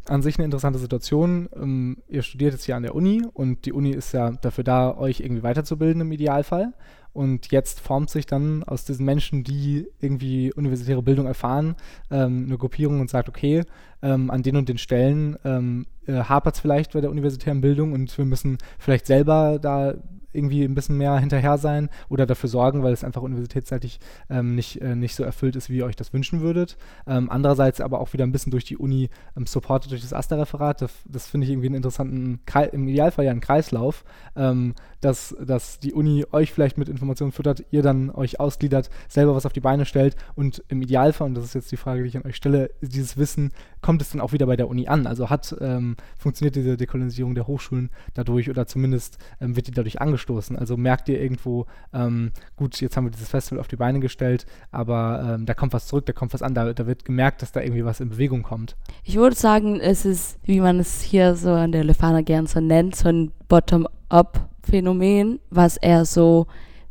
an 0.07 0.23
sich 0.23 0.39
eine 0.39 0.47
interessante 0.47 0.79
Situation. 0.79 1.51
Ähm, 1.55 1.99
ihr 2.09 2.23
studiert 2.23 2.55
jetzt 2.55 2.65
hier 2.65 2.77
an 2.77 2.83
der 2.83 2.95
Uni 2.95 3.27
und 3.31 3.67
die 3.67 3.75
Uni 3.75 3.91
ist 3.91 4.13
ja 4.13 4.31
dafür 4.31 4.65
da, 4.65 4.97
euch 4.97 5.21
irgendwie 5.21 5.43
weiterzubilden 5.43 6.01
im 6.01 6.13
Idealfall. 6.13 6.73
Und 7.15 7.53
jetzt 7.53 7.81
formt 7.81 8.11
sich 8.11 8.27
dann 8.27 8.65
aus 8.65 8.85
diesen 8.85 9.07
Menschen, 9.07 9.45
die 9.45 9.87
irgendwie 10.01 10.53
universitäre 10.53 11.01
Bildung 11.01 11.27
erfahren, 11.27 11.77
ähm, 12.11 12.45
eine 12.47 12.59
Gruppierung 12.59 13.01
und 13.01 13.09
sagt, 13.09 13.29
okay, 13.29 13.63
ähm, 14.03 14.31
an 14.31 14.43
den 14.43 14.57
und 14.57 14.69
den 14.69 14.79
Stellen 14.79 15.37
ähm, 15.45 15.87
äh, 16.07 16.15
hapert 16.15 16.57
es 16.57 16.61
vielleicht 16.61 16.93
bei 16.93 17.01
der 17.01 17.11
universitären 17.11 17.61
Bildung 17.61 17.93
und 17.93 18.17
wir 18.19 18.25
müssen 18.25 18.59
vielleicht 18.79 19.07
selber 19.07 19.59
da 19.63 19.95
irgendwie 20.35 20.65
ein 20.65 20.75
bisschen 20.75 20.97
mehr 20.97 21.17
hinterher 21.19 21.59
sein 21.59 21.89
oder 22.09 22.27
dafür 22.27 22.49
sorgen, 22.49 22.83
weil 22.83 22.93
es 22.93 23.05
einfach 23.05 23.23
universitätsseitig 23.23 24.01
ähm, 24.31 24.55
nicht, 24.55 24.81
äh, 24.81 24.95
nicht 24.95 25.15
so 25.15 25.25
erfüllt 25.25 25.57
ist, 25.57 25.71
wie 25.71 25.79
ihr 25.79 25.87
euch 25.87 25.97
das 25.97 26.13
wünschen 26.13 26.41
würdet. 26.41 26.77
Ähm, 27.07 27.31
andererseits 27.31 27.81
aber 27.81 28.01
auch 28.01 28.13
wieder 28.13 28.25
ein 28.25 28.33
bisschen 28.33 28.51
durch 28.51 28.65
die 28.65 28.77
Uni 28.77 29.11
ähm, 29.37 29.47
supported 29.47 29.91
durch 29.91 30.03
das 30.03 30.13
AStA-Referat. 30.13 30.83
Das, 30.83 30.93
das 31.07 31.27
finde 31.27 31.47
ich 31.47 31.53
irgendwie 31.53 31.67
einen 31.67 31.77
interessanten, 31.77 32.41
Kre 32.47 32.65
im 32.67 32.89
Idealfall 32.89 33.25
ja 33.25 33.31
einen 33.31 33.41
Kreislauf, 33.41 34.05
ähm, 34.37 34.75
dass, 35.01 35.37
dass 35.45 35.79
die 35.81 35.93
Uni 35.93 36.25
euch 36.33 36.53
vielleicht 36.53 36.79
mit 36.79 36.89
Informationen 36.89 37.33
füttert, 37.33 37.65
ihr 37.71 37.83
dann 37.83 38.11
euch 38.11 38.41
ausgliedert, 38.41 38.91
selber 39.09 39.35
was 39.35 39.47
auf 39.47 39.53
die 39.53 39.61
Beine 39.61 39.85
stellt 39.85 40.17
und 40.35 40.65
im 40.69 40.81
Idealfall, 40.83 41.29
und 41.29 41.35
das 41.35 41.45
ist 41.45 41.55
jetzt 41.55 41.73
die 41.73 41.77
Frage, 41.77 42.03
die 42.03 42.09
ich 42.09 42.17
an 42.17 42.25
euch 42.25 42.37
stelle, 42.37 42.71
dieses 42.81 43.17
Wissen, 43.17 43.53
kommt 43.83 44.01
es 44.01 44.11
dann 44.11 44.21
auch 44.21 44.33
wieder 44.33 44.47
bei 44.47 44.57
der 44.57 44.69
Uni 44.69 44.89
an? 44.89 45.07
Also 45.07 45.29
hat, 45.29 45.55
ähm, 45.61 45.97
funktioniert 46.19 46.57
diese 46.57 46.77
Dekolonisierung 46.77 47.35
der 47.35 47.47
Hochschulen 47.47 47.91
dadurch 48.15 48.49
oder 48.49 48.67
zumindest 48.67 49.19
ähm, 49.41 49.57
wird 49.57 49.67
die 49.67 49.73
dadurch 49.73 50.01
angestoßen? 50.25 50.57
Also 50.57 50.77
merkt 50.77 51.09
ihr 51.09 51.21
irgendwo, 51.21 51.67
ähm, 51.93 52.33
gut, 52.57 52.81
jetzt 52.81 52.97
haben 52.97 53.05
wir 53.05 53.11
dieses 53.11 53.29
Festival 53.29 53.61
auf 53.61 53.69
die 53.69 53.77
Beine 53.77 54.01
gestellt, 54.01 54.47
aber 54.71 55.35
ähm, 55.35 55.47
da 55.47 55.55
kommt 55.55 55.73
was 55.73 55.87
zurück, 55.87 56.07
da 56.07 56.13
kommt 56.13 56.35
was 56.35 56.43
an, 56.43 56.55
da, 56.55 56.73
da 56.73 56.87
wird 56.87 57.05
gemerkt, 57.05 57.43
dass 57.43 57.53
da 57.53 57.61
irgendwie 57.61 57.85
was 57.85 58.01
in 58.01 58.11
Bewegung 58.11 58.43
kommt. 58.43 58.77
Ich 59.03 59.17
würde 59.17 59.37
sagen, 59.37 59.81
es 59.81 60.05
ist, 60.05 60.39
wie 60.45 60.61
man 60.61 60.81
es 60.81 61.03
hier 61.03 61.35
so 61.37 61.51
an 61.51 61.73
der 61.73 61.85
Lefana 61.85 62.23
gern 62.23 62.47
so 62.47 62.61
nennt, 62.61 62.97
so 62.97 63.09
ein 63.09 63.33
Bottom-up 63.49 64.49
Phänomen, 64.63 65.41
was 65.51 65.77
eher 65.77 66.05
so 66.07 66.47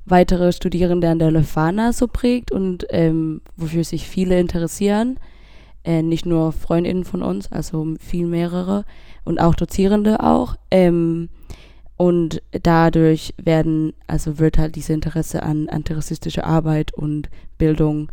weitere 0.05 0.51
Studierende 0.51 1.09
an 1.09 1.19
der 1.19 1.31
Lefana 1.31 1.93
so 1.93 2.07
prägt 2.07 2.51
und 2.51 2.85
ähm, 2.89 3.41
wofür 3.55 3.83
sich 3.83 4.07
viele 4.07 4.39
interessieren. 4.39 5.17
Äh, 5.85 6.01
nicht 6.01 6.25
nur 6.25 6.53
Freundinnen 6.53 7.03
von 7.03 7.21
uns, 7.21 7.51
also 7.51 7.95
viel 7.99 8.27
mehrere 8.27 8.85
und 9.25 9.39
auch 9.39 9.55
Dozierende 9.55 10.21
auch. 10.21 10.55
Ähm, 10.71 11.29
und 11.97 12.41
dadurch 12.51 13.33
werden, 13.37 13.93
also 14.07 14.39
wird 14.39 14.57
halt 14.57 14.75
diese 14.75 14.93
Interesse 14.93 15.43
an 15.43 15.69
antirassistischer 15.69 16.45
Arbeit 16.45 16.93
und 16.93 17.29
Bildung 17.57 18.11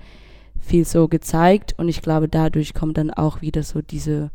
viel 0.61 0.85
so 0.85 1.09
gezeigt. 1.09 1.75
Und 1.79 1.89
ich 1.89 2.03
glaube, 2.03 2.29
dadurch 2.29 2.75
kommt 2.75 2.99
dann 2.99 3.11
auch 3.11 3.41
wieder 3.41 3.63
so 3.63 3.81
diese 3.81 4.31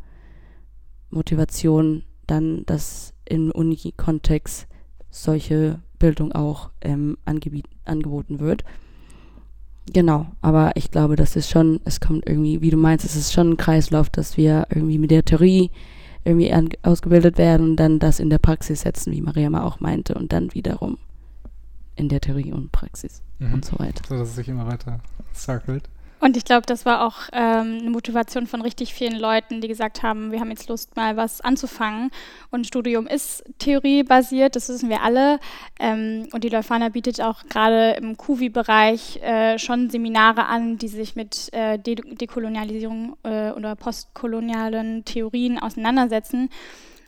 Motivation, 1.10 2.02
dann 2.26 2.64
das 2.66 3.14
im 3.24 3.50
Uni-Kontext 3.52 4.66
solche 5.10 5.80
Bildung 5.98 6.32
auch 6.32 6.70
ähm, 6.82 7.16
angeboten 7.24 8.40
wird. 8.40 8.64
Genau, 9.92 10.26
aber 10.42 10.72
ich 10.74 10.90
glaube, 10.90 11.14
das 11.14 11.36
ist 11.36 11.48
schon, 11.48 11.80
es 11.84 12.00
kommt 12.00 12.28
irgendwie, 12.28 12.60
wie 12.60 12.70
du 12.70 12.76
meinst, 12.76 13.04
es 13.04 13.14
ist 13.14 13.32
schon 13.32 13.50
ein 13.50 13.56
Kreislauf, 13.56 14.10
dass 14.10 14.36
wir 14.36 14.66
irgendwie 14.70 14.98
mit 14.98 15.12
der 15.12 15.24
Theorie 15.24 15.70
irgendwie 16.26 16.52
ausgebildet 16.82 17.38
werden 17.38 17.70
und 17.70 17.76
dann 17.76 17.98
das 18.00 18.18
in 18.18 18.30
der 18.30 18.38
Praxis 18.38 18.80
setzen, 18.80 19.12
wie 19.12 19.20
Mariama 19.20 19.62
auch 19.62 19.78
meinte, 19.78 20.14
und 20.14 20.32
dann 20.32 20.52
wiederum 20.54 20.98
in 21.94 22.08
der 22.08 22.20
Theorie 22.20 22.52
und 22.52 22.72
Praxis 22.72 23.22
mhm. 23.38 23.54
und 23.54 23.64
so 23.64 23.78
weiter. 23.78 24.02
So 24.08 24.18
dass 24.18 24.30
es 24.30 24.34
sich 24.34 24.48
immer 24.48 24.66
weiter 24.66 25.00
circelt. 25.34 25.88
Und 26.18 26.36
ich 26.36 26.44
glaube, 26.44 26.64
das 26.66 26.86
war 26.86 27.06
auch 27.06 27.28
ähm, 27.32 27.78
eine 27.80 27.90
Motivation 27.90 28.46
von 28.46 28.62
richtig 28.62 28.94
vielen 28.94 29.18
Leuten, 29.18 29.60
die 29.60 29.68
gesagt 29.68 30.02
haben, 30.02 30.32
wir 30.32 30.40
haben 30.40 30.50
jetzt 30.50 30.68
Lust, 30.68 30.96
mal 30.96 31.16
was 31.16 31.42
anzufangen. 31.42 32.10
Und 32.50 32.66
Studium 32.66 33.06
ist 33.06 33.44
theoriebasiert, 33.58 34.56
das 34.56 34.70
wissen 34.70 34.88
wir 34.88 35.02
alle. 35.02 35.38
Ähm, 35.78 36.26
und 36.32 36.42
die 36.42 36.48
Leuphana 36.48 36.88
bietet 36.88 37.20
auch 37.20 37.44
gerade 37.44 37.92
im 37.92 38.16
QVI-Bereich 38.16 39.22
äh, 39.22 39.58
schon 39.58 39.90
Seminare 39.90 40.46
an, 40.46 40.78
die 40.78 40.88
sich 40.88 41.16
mit 41.16 41.52
äh, 41.52 41.78
De 41.78 41.96
Dekolonialisierung 41.96 43.16
äh, 43.22 43.50
oder 43.50 43.76
postkolonialen 43.76 45.04
Theorien 45.04 45.58
auseinandersetzen. 45.58 46.48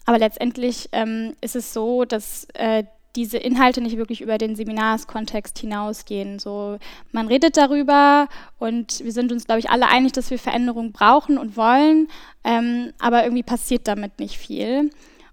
Aber 0.04 0.18
letztendlich 0.18 0.90
ähm, 0.92 1.34
ist 1.40 1.56
es 1.56 1.72
so, 1.72 2.04
dass 2.04 2.46
äh, 2.54 2.84
diese 3.16 3.38
Inhalte 3.38 3.80
nicht 3.80 3.96
wirklich 3.96 4.20
über 4.20 4.38
den 4.38 4.54
Seminarskontext 4.54 5.58
hinausgehen. 5.58 6.38
So, 6.38 6.78
man 7.12 7.28
redet 7.28 7.56
darüber 7.56 8.28
und 8.58 9.02
wir 9.02 9.12
sind 9.12 9.32
uns, 9.32 9.46
glaube 9.46 9.60
ich, 9.60 9.70
alle 9.70 9.88
einig, 9.88 10.12
dass 10.12 10.30
wir 10.30 10.38
Veränderung 10.38 10.92
brauchen 10.92 11.38
und 11.38 11.56
wollen, 11.56 12.08
ähm, 12.44 12.92
aber 12.98 13.24
irgendwie 13.24 13.42
passiert 13.42 13.88
damit 13.88 14.18
nicht 14.18 14.36
viel. 14.38 14.90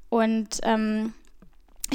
Und 0.09 0.59
ähm, 0.63 1.13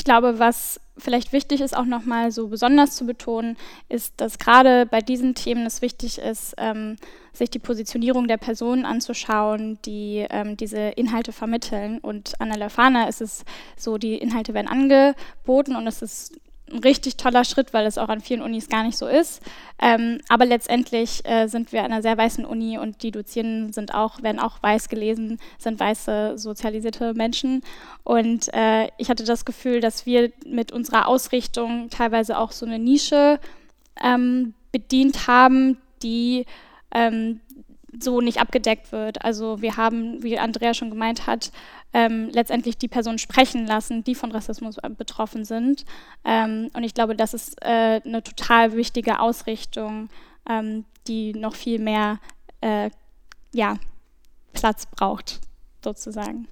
ich 0.00 0.04
glaube, 0.04 0.38
was 0.38 0.80
vielleicht 0.96 1.34
wichtig 1.34 1.60
ist, 1.60 1.76
auch 1.76 1.84
nochmal 1.84 2.32
so 2.32 2.48
besonders 2.48 2.96
zu 2.96 3.04
betonen, 3.04 3.58
ist, 3.90 4.18
dass 4.18 4.38
gerade 4.38 4.86
bei 4.86 5.02
diesen 5.02 5.34
Themen 5.34 5.66
es 5.66 5.82
wichtig 5.82 6.16
ist, 6.16 6.54
ähm, 6.56 6.96
sich 7.34 7.50
die 7.50 7.58
Positionierung 7.58 8.26
der 8.26 8.38
Personen 8.38 8.86
anzuschauen, 8.86 9.78
die 9.84 10.26
ähm, 10.30 10.56
diese 10.56 10.78
Inhalte 10.78 11.32
vermitteln. 11.32 11.98
Und 11.98 12.40
an 12.40 12.48
der 12.48 12.56
Lafana 12.56 13.10
ist 13.10 13.20
es 13.20 13.44
so, 13.76 13.98
die 13.98 14.14
Inhalte 14.14 14.54
werden 14.54 14.68
angeboten 14.68 15.76
und 15.76 15.86
es 15.86 16.00
ist 16.00 16.40
ein 16.72 16.78
richtig 16.78 17.16
toller 17.16 17.44
Schritt, 17.44 17.72
weil 17.72 17.86
es 17.86 17.98
auch 17.98 18.08
an 18.08 18.20
vielen 18.20 18.42
Unis 18.42 18.68
gar 18.68 18.84
nicht 18.84 18.96
so 18.96 19.06
ist. 19.06 19.42
Ähm, 19.80 20.18
aber 20.28 20.46
letztendlich 20.46 21.24
äh, 21.24 21.46
sind 21.46 21.72
wir 21.72 21.80
an 21.80 21.92
einer 21.92 22.02
sehr 22.02 22.16
weißen 22.16 22.44
Uni 22.44 22.78
und 22.78 23.02
die 23.02 23.10
Dozierenden 23.10 23.72
sind 23.72 23.94
auch, 23.94 24.22
werden 24.22 24.38
auch 24.38 24.62
weiß 24.62 24.88
gelesen, 24.88 25.38
sind 25.58 25.80
weiße 25.80 26.38
sozialisierte 26.38 27.14
Menschen. 27.14 27.62
Und 28.04 28.52
äh, 28.54 28.88
ich 28.98 29.10
hatte 29.10 29.24
das 29.24 29.44
Gefühl, 29.44 29.80
dass 29.80 30.06
wir 30.06 30.30
mit 30.46 30.72
unserer 30.72 31.08
Ausrichtung 31.08 31.90
teilweise 31.90 32.38
auch 32.38 32.52
so 32.52 32.66
eine 32.66 32.78
Nische 32.78 33.40
ähm, 34.02 34.54
bedient 34.72 35.26
haben, 35.26 35.78
die 36.02 36.46
ähm, 36.94 37.40
so 37.98 38.20
nicht 38.20 38.40
abgedeckt 38.40 38.92
wird. 38.92 39.24
Also 39.24 39.62
wir 39.62 39.76
haben, 39.76 40.22
wie 40.22 40.38
Andrea 40.38 40.74
schon 40.74 40.90
gemeint 40.90 41.26
hat, 41.26 41.50
ähm, 41.92 42.28
letztendlich 42.32 42.78
die 42.78 42.88
Personen 42.88 43.18
sprechen 43.18 43.66
lassen, 43.66 44.04
die 44.04 44.14
von 44.14 44.32
Rassismus 44.32 44.76
betroffen 44.96 45.44
sind. 45.44 45.84
Ähm, 46.24 46.70
und 46.74 46.84
ich 46.84 46.94
glaube, 46.94 47.16
das 47.16 47.34
ist 47.34 47.60
äh, 47.62 48.00
eine 48.04 48.22
total 48.22 48.76
wichtige 48.76 49.20
Ausrichtung, 49.20 50.08
ähm, 50.48 50.84
die 51.06 51.32
noch 51.32 51.54
viel 51.54 51.78
mehr 51.78 52.18
äh, 52.60 52.90
ja, 53.52 53.76
Platz 54.52 54.86
braucht, 54.86 55.40
sozusagen. 55.84 56.46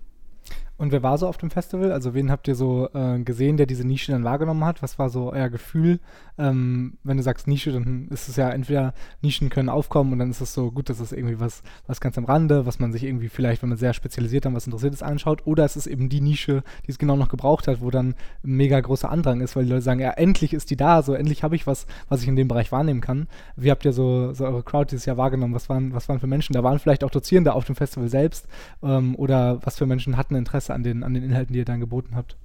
Und 0.77 0.93
wer 0.93 1.03
war 1.03 1.19
so 1.19 1.27
auf 1.27 1.39
dem 1.39 1.51
Festival? 1.51 1.91
Also 1.91 2.15
wen 2.15 2.31
habt 2.31 2.47
ihr 2.47 2.55
so 2.55 2.89
äh, 2.95 3.19
gesehen, 3.19 3.57
der 3.57 3.67
diese 3.67 3.85
Nische 3.85 4.13
dann 4.13 4.23
wahrgenommen 4.23 4.65
hat? 4.65 4.81
Was 4.81 4.97
war 4.99 5.11
so 5.11 5.33
euer 5.33 5.49
Gefühl? 5.49 5.99
Ähm, 6.39 6.99
wenn 7.03 7.17
du 7.17 7.23
sagst 7.23 7.49
Nische, 7.49 7.73
dann 7.73 8.09
ist 8.09 8.29
es 8.29 8.37
ja 8.37 8.49
entweder 8.51 8.95
Nischen 9.23 9.51
können 9.51 9.69
aufkommen 9.69 10.13
und 10.13 10.21
dann 10.21 10.31
ist 10.31 10.41
es 10.41 10.55
so 10.55 10.71
gut, 10.71 10.89
dass 10.89 11.01
es 11.01 11.13
irgendwie 11.13 11.41
was, 11.41 11.63
was 11.87 12.01
ganz 12.01 12.17
am 12.17 12.25
Rande, 12.25 12.65
was 12.65 12.79
man 12.79 12.93
sich 12.93 13.05
irgendwie 13.05 13.29
vielleicht, 13.29 13.63
wenn 13.63 13.71
man 13.71 13.79
sehr 13.79 13.93
spezialisiert 13.93 14.47
an 14.47 14.55
was 14.55 14.67
interessiert 14.67 14.95
ist, 14.95 15.03
anschaut. 15.03 15.47
Oder 15.47 15.65
es 15.65 15.77
ist 15.77 15.87
eben 15.87 16.09
die 16.09 16.21
Nische, 16.21 16.63
die 16.87 16.91
es 16.91 16.99
genau 16.99 17.17
noch 17.17 17.29
gebraucht 17.29 17.67
hat, 17.67 17.81
wo 17.81 17.91
dann 17.91 18.15
ein 18.45 18.57
mega 18.57 18.79
großer 18.81 19.11
Andrang 19.11 19.41
ist, 19.41 19.57
weil 19.57 19.65
die 19.65 19.71
Leute 19.71 19.83
sagen, 19.83 20.01
ja, 20.01 20.11
endlich 20.11 20.55
ist 20.55 20.71
die 20.71 20.77
da, 20.77 21.03
so 21.03 21.15
endlich 21.15 21.43
habe 21.43 21.57
ich 21.57 21.67
was, 21.67 21.87
was 22.09 22.23
ich 22.23 22.29
in 22.29 22.37
dem 22.37 22.49
Bereich 22.49 22.73
wahrnehmen 22.73 23.01
kann. 23.01 23.29
Wie 23.57 23.71
habt 23.71 23.85
ihr 23.85 23.93
so, 23.93 24.33
so 24.33 24.45
eure 24.45 24.63
Crowd 24.63 24.91
dieses 24.91 25.07
Jahr 25.07 25.17
wahrgenommen? 25.17 25.55
Was 25.55 25.69
waren, 25.69 25.93
was 25.93 26.09
waren 26.09 26.21
für 26.21 26.27
Menschen? 26.27 26.53
Da 26.53 26.63
waren 26.63 26.79
vielleicht 26.79 27.05
auch 27.05 27.11
Dozierende 27.11 27.55
auf 27.55 27.65
dem 27.65 27.77
Festival 27.77 28.09
selbst 28.09 28.47
ähm, 28.83 29.17
oder 29.17 29.61
was 29.65 29.77
für 29.77 29.87
Menschen 29.87 30.17
hatten 30.17 30.35
Interesse 30.35 30.75
an 30.75 30.83
den, 30.83 31.03
an 31.03 31.15
den 31.15 31.25
Inhalten, 31.25 31.53
die 31.53 31.59
ihr 31.59 31.65
dann 31.65 31.81
geboten 31.81 32.15
habt? 32.15 32.37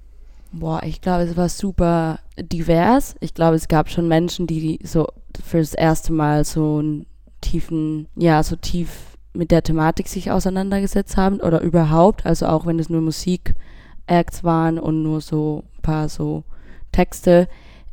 Boah, 0.55 0.83
ich 0.83 1.01
glaube, 1.01 1.23
es 1.23 1.35
war 1.35 1.49
super 1.49 2.19
divers. 2.37 3.15
Ich 3.19 3.33
glaube, 3.33 3.55
es 3.55 3.67
gab 3.67 3.89
schon 3.89 4.07
Menschen, 4.07 4.45
die 4.45 4.79
so 4.83 5.07
fürs 5.43 5.73
erste 5.73 6.13
Mal 6.13 6.45
so 6.45 6.77
einen 6.77 7.07
tiefen, 7.41 8.07
ja, 8.15 8.43
so 8.43 8.55
tief 8.55 9.17
mit 9.33 9.49
der 9.49 9.63
Thematik 9.63 10.07
sich 10.07 10.29
auseinandergesetzt 10.29 11.17
haben 11.17 11.39
oder 11.39 11.61
überhaupt, 11.61 12.27
also 12.27 12.45
auch 12.45 12.67
wenn 12.67 12.77
es 12.77 12.87
nur 12.87 13.01
Musik-Acts 13.01 14.43
waren 14.43 14.77
und 14.77 15.01
nur 15.01 15.21
so 15.21 15.63
ein 15.77 15.81
paar 15.81 16.07
so 16.07 16.43
Texte, 16.91 17.47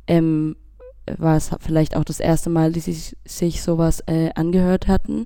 ähm, 0.07 0.55
war 1.17 1.37
es 1.37 1.51
vielleicht 1.61 1.97
auch 1.97 2.05
das 2.05 2.21
erste 2.21 2.51
Mal, 2.51 2.73
die 2.73 2.81
sich, 2.81 3.17
sich 3.25 3.63
sowas 3.63 4.01
äh, 4.07 4.31
angehört 4.35 4.87
hatten 4.87 5.25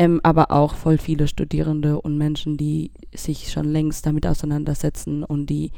ähm, 0.00 0.18
aber 0.22 0.50
auch 0.50 0.76
voll 0.76 0.96
viele 0.96 1.28
Studierende 1.28 2.00
und 2.00 2.16
Menschen, 2.16 2.56
die 2.56 2.90
sich 3.14 3.52
schon 3.52 3.66
längst 3.66 4.06
damit 4.06 4.26
auseinandersetzen 4.26 5.24
und 5.24 5.44
die 5.50 5.72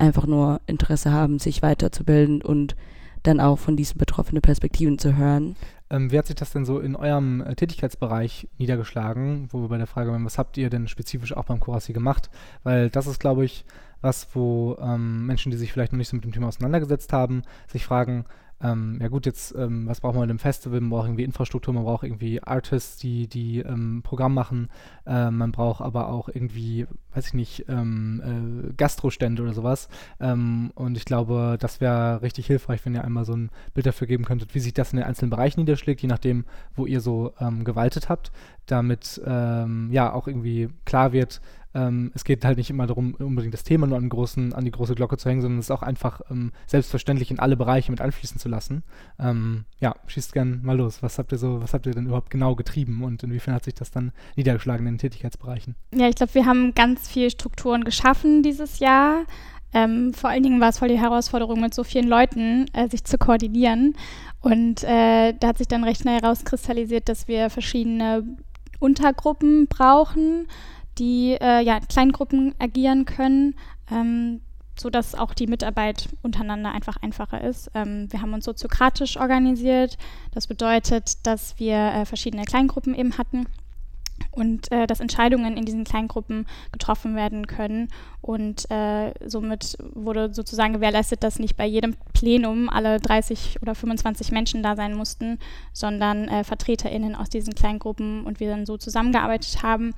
einfach 0.00 0.26
nur 0.26 0.60
Interesse 0.66 1.12
haben, 1.12 1.38
sich 1.38 1.62
weiterzubilden 1.62 2.42
und 2.42 2.76
dann 3.22 3.40
auch 3.40 3.58
von 3.58 3.76
diesen 3.76 3.98
betroffenen 3.98 4.42
Perspektiven 4.42 4.98
zu 4.98 5.16
hören. 5.16 5.56
Ähm, 5.90 6.10
wie 6.10 6.18
hat 6.18 6.26
sich 6.26 6.36
das 6.36 6.52
denn 6.52 6.64
so 6.64 6.78
in 6.78 6.96
eurem 6.96 7.40
äh, 7.42 7.54
Tätigkeitsbereich 7.54 8.48
niedergeschlagen, 8.58 9.48
wo 9.50 9.60
wir 9.60 9.68
bei 9.68 9.78
der 9.78 9.86
Frage 9.86 10.12
waren, 10.12 10.24
was 10.24 10.38
habt 10.38 10.56
ihr 10.56 10.70
denn 10.70 10.88
spezifisch 10.88 11.36
auch 11.36 11.44
beim 11.44 11.60
Kurasi 11.60 11.92
gemacht? 11.92 12.30
Weil 12.62 12.90
das 12.90 13.06
ist, 13.06 13.18
glaube 13.18 13.44
ich, 13.44 13.64
was, 14.00 14.28
wo 14.34 14.78
ähm, 14.80 15.26
Menschen, 15.26 15.50
die 15.50 15.58
sich 15.58 15.72
vielleicht 15.72 15.92
noch 15.92 15.98
nicht 15.98 16.08
so 16.08 16.16
mit 16.16 16.24
dem 16.24 16.32
Thema 16.32 16.48
auseinandergesetzt 16.48 17.12
haben, 17.12 17.42
sich 17.68 17.84
fragen, 17.84 18.24
ähm, 18.62 18.98
ja 19.00 19.08
gut, 19.08 19.26
jetzt, 19.26 19.54
ähm, 19.56 19.86
was 19.86 20.00
braucht 20.00 20.14
man 20.14 20.24
in 20.24 20.30
einem 20.30 20.38
Festival? 20.38 20.80
Man 20.80 20.90
braucht 20.90 21.06
irgendwie 21.06 21.24
Infrastruktur, 21.24 21.72
man 21.72 21.84
braucht 21.84 22.04
irgendwie 22.04 22.42
Artists, 22.42 22.98
die, 22.98 23.26
die 23.26 23.60
ähm, 23.60 24.02
Programm 24.02 24.34
machen, 24.34 24.68
äh, 25.06 25.30
man 25.30 25.50
braucht 25.50 25.80
aber 25.80 26.08
auch 26.08 26.28
irgendwie, 26.28 26.86
weiß 27.14 27.28
ich 27.28 27.34
nicht, 27.34 27.64
ähm, 27.68 28.68
äh, 28.68 28.72
Gastrostände 28.74 29.42
oder 29.42 29.54
sowas. 29.54 29.88
Ähm, 30.20 30.72
und 30.74 30.96
ich 30.96 31.06
glaube, 31.06 31.56
das 31.58 31.80
wäre 31.80 32.20
richtig 32.22 32.46
hilfreich, 32.46 32.84
wenn 32.84 32.94
ihr 32.94 33.04
einmal 33.04 33.24
so 33.24 33.34
ein 33.34 33.50
Bild 33.72 33.86
dafür 33.86 34.06
geben 34.06 34.24
könntet, 34.24 34.54
wie 34.54 34.60
sich 34.60 34.74
das 34.74 34.92
in 34.92 34.98
den 34.98 35.06
einzelnen 35.06 35.30
Bereichen 35.30 35.60
niederschlägt, 35.60 36.02
je 36.02 36.08
nachdem, 36.08 36.44
wo 36.74 36.84
ihr 36.84 37.00
so 37.00 37.32
ähm, 37.40 37.64
gewaltet 37.64 38.08
habt, 38.08 38.30
damit 38.66 39.20
ja 39.24 40.12
auch 40.12 40.26
irgendwie 40.26 40.68
klar 40.84 41.12
wird, 41.12 41.40
ähm, 41.72 42.10
es 42.14 42.24
geht 42.24 42.44
halt 42.44 42.58
nicht 42.58 42.70
immer 42.70 42.86
darum, 42.86 43.14
unbedingt 43.14 43.54
das 43.54 43.62
Thema 43.62 43.86
nur 43.86 43.96
an, 43.96 44.08
großen, 44.08 44.52
an 44.52 44.64
die 44.64 44.72
große 44.72 44.94
Glocke 44.94 45.16
zu 45.16 45.28
hängen, 45.28 45.40
sondern 45.40 45.60
es 45.60 45.70
auch 45.70 45.82
einfach 45.82 46.20
ähm, 46.30 46.52
selbstverständlich 46.66 47.30
in 47.30 47.38
alle 47.38 47.56
Bereiche 47.56 47.92
mit 47.92 48.00
einfließen 48.00 48.40
zu 48.40 48.48
lassen. 48.48 48.82
Ähm, 49.20 49.64
ja, 49.78 49.94
schießt 50.06 50.32
gern 50.32 50.60
mal 50.64 50.76
los. 50.76 51.02
Was 51.02 51.18
habt 51.18 51.30
ihr 51.32 51.38
so, 51.38 51.62
was 51.62 51.72
habt 51.72 51.86
ihr 51.86 51.94
denn 51.94 52.06
überhaupt 52.06 52.30
genau 52.30 52.56
getrieben 52.56 53.04
und 53.04 53.22
inwiefern 53.22 53.54
hat 53.54 53.64
sich 53.64 53.74
das 53.74 53.90
dann 53.90 54.12
niedergeschlagen 54.36 54.86
in 54.86 54.94
den 54.94 54.98
Tätigkeitsbereichen? 54.98 55.76
Ja, 55.94 56.08
ich 56.08 56.16
glaube, 56.16 56.34
wir 56.34 56.46
haben 56.46 56.74
ganz 56.74 57.08
viele 57.08 57.30
Strukturen 57.30 57.84
geschaffen 57.84 58.42
dieses 58.42 58.80
Jahr. 58.80 59.24
Ähm, 59.72 60.12
vor 60.12 60.30
allen 60.30 60.42
Dingen 60.42 60.60
war 60.60 60.70
es 60.70 60.78
voll 60.78 60.88
die 60.88 60.98
Herausforderung, 60.98 61.60
mit 61.60 61.74
so 61.74 61.84
vielen 61.84 62.08
Leuten 62.08 62.66
äh, 62.72 62.88
sich 62.88 63.04
zu 63.04 63.16
koordinieren. 63.16 63.94
Und 64.40 64.82
äh, 64.82 65.34
da 65.38 65.48
hat 65.48 65.58
sich 65.58 65.68
dann 65.68 65.84
recht 65.84 66.02
schnell 66.02 66.20
herauskristallisiert, 66.20 67.08
dass 67.08 67.28
wir 67.28 67.50
verschiedene 67.50 68.24
Untergruppen 68.80 69.68
brauchen, 69.68 70.48
die 70.98 71.36
äh, 71.40 71.62
ja 71.62 71.76
in 71.76 71.88
Kleingruppen 71.88 72.54
agieren 72.58 73.04
können, 73.04 73.54
ähm, 73.90 74.40
sodass 74.76 75.14
auch 75.14 75.34
die 75.34 75.46
Mitarbeit 75.46 76.08
untereinander 76.22 76.72
einfach 76.72 76.96
einfacher 77.02 77.42
ist. 77.42 77.70
Ähm, 77.74 78.08
wir 78.10 78.22
haben 78.22 78.34
uns 78.34 78.44
soziokratisch 78.44 79.16
organisiert. 79.16 79.96
Das 80.32 80.46
bedeutet, 80.46 81.24
dass 81.26 81.58
wir 81.58 81.76
äh, 81.76 82.04
verschiedene 82.06 82.44
Kleingruppen 82.44 82.94
eben 82.94 83.18
hatten 83.18 83.46
und 84.32 84.70
äh, 84.72 84.86
dass 84.86 85.00
Entscheidungen 85.00 85.56
in 85.56 85.64
diesen 85.64 85.84
Kleingruppen 85.84 86.46
getroffen 86.72 87.16
werden 87.16 87.46
können. 87.46 87.88
Und 88.20 88.70
äh, 88.70 89.12
somit 89.26 89.76
wurde 89.94 90.32
sozusagen 90.32 90.74
gewährleistet, 90.74 91.22
dass 91.22 91.38
nicht 91.38 91.56
bei 91.56 91.66
jedem 91.66 91.96
Plenum 92.12 92.68
alle 92.68 93.00
30 93.00 93.58
oder 93.62 93.74
25 93.74 94.30
Menschen 94.30 94.62
da 94.62 94.76
sein 94.76 94.94
mussten, 94.94 95.38
sondern 95.72 96.28
äh, 96.28 96.44
VertreterInnen 96.44 97.14
aus 97.14 97.28
diesen 97.28 97.54
Kleingruppen 97.54 98.24
und 98.24 98.40
wir 98.40 98.50
dann 98.50 98.66
so 98.66 98.76
zusammengearbeitet 98.76 99.62
haben. 99.62 99.94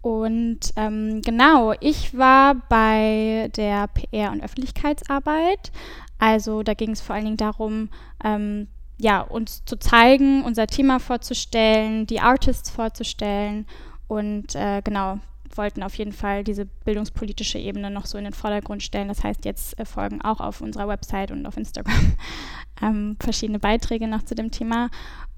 Und 0.00 0.72
ähm, 0.76 1.20
genau, 1.22 1.74
ich 1.80 2.16
war 2.16 2.54
bei 2.68 3.50
der 3.56 3.88
PR- 3.88 4.30
und 4.30 4.42
Öffentlichkeitsarbeit. 4.42 5.72
Also 6.18 6.62
da 6.62 6.74
ging 6.74 6.90
es 6.90 7.00
vor 7.00 7.16
allen 7.16 7.24
Dingen 7.24 7.36
darum, 7.36 7.88
ähm, 8.24 8.68
ja, 8.98 9.20
uns 9.20 9.64
zu 9.64 9.78
zeigen, 9.78 10.42
unser 10.44 10.66
Thema 10.66 11.00
vorzustellen, 11.00 12.06
die 12.06 12.20
Artists 12.20 12.70
vorzustellen 12.70 13.66
und 14.08 14.54
äh, 14.54 14.80
genau, 14.82 15.18
wollten 15.54 15.82
auf 15.82 15.96
jeden 15.96 16.12
Fall 16.12 16.44
diese 16.44 16.64
bildungspolitische 16.64 17.58
Ebene 17.58 17.90
noch 17.90 18.06
so 18.06 18.18
in 18.18 18.24
den 18.24 18.32
Vordergrund 18.32 18.82
stellen. 18.82 19.08
Das 19.08 19.24
heißt, 19.24 19.44
jetzt 19.44 19.78
äh, 19.78 19.84
folgen 19.84 20.20
auch 20.22 20.40
auf 20.40 20.60
unserer 20.60 20.88
Website 20.88 21.30
und 21.30 21.46
auf 21.46 21.56
Instagram 21.56 22.14
ähm, 22.82 23.16
verschiedene 23.20 23.58
Beiträge 23.58 24.08
noch 24.08 24.22
zu 24.22 24.34
dem 24.34 24.50
Thema. 24.50 24.90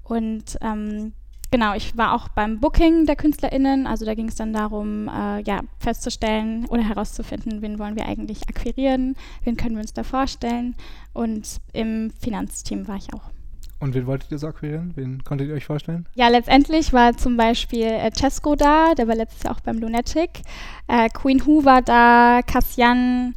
Und 0.03 0.57
ähm, 0.61 1.13
Genau, 1.51 1.73
ich 1.73 1.97
war 1.97 2.13
auch 2.13 2.27
beim 2.29 2.59
Booking 2.59 3.07
der 3.07 3.15
KünstlerInnen. 3.15 3.87
Also 3.87 4.05
da 4.05 4.13
ging 4.13 4.27
es 4.27 4.35
dann 4.35 4.53
darum, 4.53 5.07
äh, 5.07 5.41
ja, 5.41 5.61
festzustellen 5.79 6.65
oder 6.67 6.83
herauszufinden, 6.83 7.63
wen 7.63 7.79
wollen 7.79 7.95
wir 7.95 8.05
eigentlich 8.05 8.47
akquirieren, 8.47 9.15
wen 9.43 9.57
können 9.57 9.73
wir 9.73 9.81
uns 9.81 9.93
da 9.93 10.03
vorstellen. 10.03 10.75
Und 11.11 11.59
im 11.73 12.11
Finanzteam 12.21 12.87
war 12.87 12.97
ich 12.97 13.11
auch. 13.15 13.31
Und 13.79 13.95
wen 13.95 14.07
wolltet 14.07 14.31
ihr 14.31 14.37
so 14.37 14.47
akquirieren? 14.47 14.91
Wen 14.95 15.23
konntet 15.23 15.47
ihr 15.47 15.53
euch 15.53 15.65
vorstellen? 15.65 16.05
Ja, 16.13 16.27
letztendlich 16.27 16.91
war 16.91 17.15
zum 17.15 17.37
Beispiel 17.37 17.85
äh, 17.85 18.11
Cesco 18.13 18.55
da, 18.55 18.93
der 18.93 19.07
war 19.07 19.15
letztes 19.15 19.43
Jahr 19.43 19.55
auch 19.55 19.61
beim 19.61 19.79
Lunatic. 19.79 20.41
Äh, 20.87 21.09
Queen 21.09 21.45
Hu 21.45 21.63
war 21.63 21.81
da, 21.81 22.41
Cassian, 22.45 23.35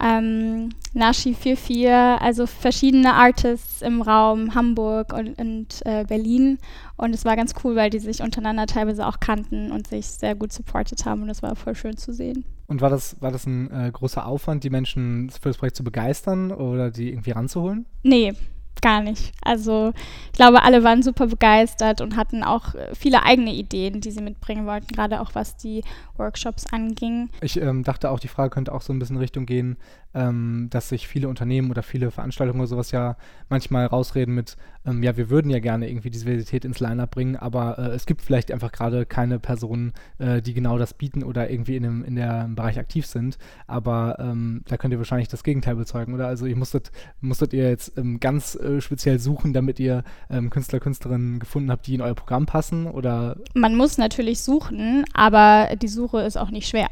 ähm, 0.00 0.70
Nashi 0.94 1.34
44, 1.34 1.88
also 2.22 2.46
verschiedene 2.46 3.14
Artists 3.14 3.82
im 3.82 4.02
Raum 4.02 4.54
Hamburg 4.54 5.12
und, 5.12 5.38
und 5.38 5.82
äh, 5.84 6.04
Berlin. 6.04 6.58
Und 6.96 7.14
es 7.14 7.24
war 7.24 7.34
ganz 7.34 7.54
cool, 7.64 7.74
weil 7.74 7.90
die 7.90 7.98
sich 7.98 8.22
untereinander 8.22 8.66
teilweise 8.66 9.06
auch 9.06 9.18
kannten 9.18 9.72
und 9.72 9.88
sich 9.88 10.06
sehr 10.06 10.36
gut 10.36 10.52
supportet 10.52 11.04
haben. 11.06 11.22
Und 11.22 11.28
das 11.28 11.42
war 11.42 11.56
voll 11.56 11.74
schön 11.74 11.96
zu 11.96 12.12
sehen. 12.12 12.44
Und 12.68 12.80
war 12.80 12.90
das, 12.90 13.20
war 13.20 13.32
das 13.32 13.46
ein 13.46 13.70
äh, 13.70 13.90
großer 13.90 14.26
Aufwand, 14.26 14.62
die 14.62 14.70
Menschen 14.70 15.30
für 15.30 15.48
das 15.48 15.58
Projekt 15.58 15.76
zu 15.76 15.84
begeistern 15.84 16.52
oder 16.52 16.90
die 16.90 17.10
irgendwie 17.10 17.32
ranzuholen? 17.32 17.86
Nee, 18.02 18.34
gar 18.82 19.00
nicht. 19.00 19.32
Also 19.42 19.92
ich 20.26 20.32
glaube, 20.32 20.62
alle 20.62 20.84
waren 20.84 21.02
super 21.02 21.28
begeistert 21.28 22.00
und 22.00 22.16
hatten 22.16 22.42
auch 22.42 22.74
äh, 22.74 22.94
viele 22.94 23.22
eigene 23.22 23.52
Ideen, 23.54 24.00
die 24.00 24.10
sie 24.10 24.20
mitbringen 24.20 24.66
wollten, 24.66 24.88
gerade 24.88 25.20
auch 25.20 25.34
was 25.34 25.56
die 25.56 25.82
Workshops 26.16 26.66
anging. 26.70 27.30
Ich 27.40 27.60
ähm, 27.60 27.84
dachte 27.84 28.10
auch, 28.10 28.20
die 28.20 28.28
Frage 28.28 28.50
könnte 28.50 28.72
auch 28.72 28.82
so 28.82 28.92
ein 28.92 28.98
bisschen 28.98 29.16
in 29.16 29.22
Richtung 29.22 29.46
gehen, 29.46 29.78
ähm, 30.14 30.68
dass 30.70 30.90
sich 30.90 31.08
viele 31.08 31.28
Unternehmen 31.28 31.70
oder 31.70 31.82
viele 31.82 32.10
Veranstaltungen 32.10 32.60
oder 32.60 32.68
sowas 32.68 32.90
ja 32.90 33.16
manchmal 33.48 33.86
rausreden 33.86 34.34
mit, 34.34 34.56
ähm, 34.86 35.02
ja, 35.02 35.16
wir 35.16 35.30
würden 35.30 35.50
ja 35.50 35.60
gerne 35.60 35.88
irgendwie 35.88 36.10
Diversität 36.10 36.64
ins 36.64 36.80
Line-Up 36.80 37.10
bringen, 37.12 37.36
aber 37.36 37.78
äh, 37.78 37.88
es 37.94 38.06
gibt 38.06 38.22
vielleicht 38.22 38.50
einfach 38.50 38.72
gerade 38.72 39.06
keine 39.06 39.38
Personen, 39.38 39.92
äh, 40.18 40.42
die 40.42 40.54
genau 40.54 40.78
das 40.78 40.94
bieten 40.94 41.22
oder 41.22 41.50
irgendwie 41.50 41.76
in 41.76 41.82
dem 41.82 42.04
in 42.04 42.16
der 42.16 42.48
Bereich 42.54 42.78
aktiv 42.78 43.06
sind. 43.06 43.38
Aber 43.66 44.16
ähm, 44.18 44.62
da 44.66 44.76
könnt 44.76 44.92
ihr 44.92 44.98
wahrscheinlich 44.98 45.28
das 45.28 45.44
Gegenteil 45.44 45.76
bezeugen, 45.76 46.14
oder? 46.14 46.26
Also 46.26 46.46
ihr 46.46 46.56
musstet, 46.56 46.90
musstet 47.20 47.52
ihr 47.52 47.68
jetzt 47.68 47.96
ähm, 47.96 48.20
ganz 48.20 48.54
äh, 48.56 48.80
speziell 48.80 49.18
suchen, 49.18 49.52
damit 49.52 49.78
ihr 49.78 50.04
ähm, 50.30 50.50
Künstler, 50.50 50.80
Künstlerinnen 50.80 51.38
gefunden 51.38 51.70
habt, 51.70 51.86
die 51.86 51.94
in 51.94 52.00
euer 52.00 52.14
Programm 52.14 52.46
passen? 52.46 52.86
Oder? 52.86 53.36
Man 53.54 53.76
muss 53.76 53.98
natürlich 53.98 54.40
suchen, 54.42 55.04
aber 55.14 55.70
die 55.76 55.88
Suche 55.88 56.22
ist 56.22 56.36
auch 56.36 56.50
nicht 56.50 56.68
schwer. 56.68 56.88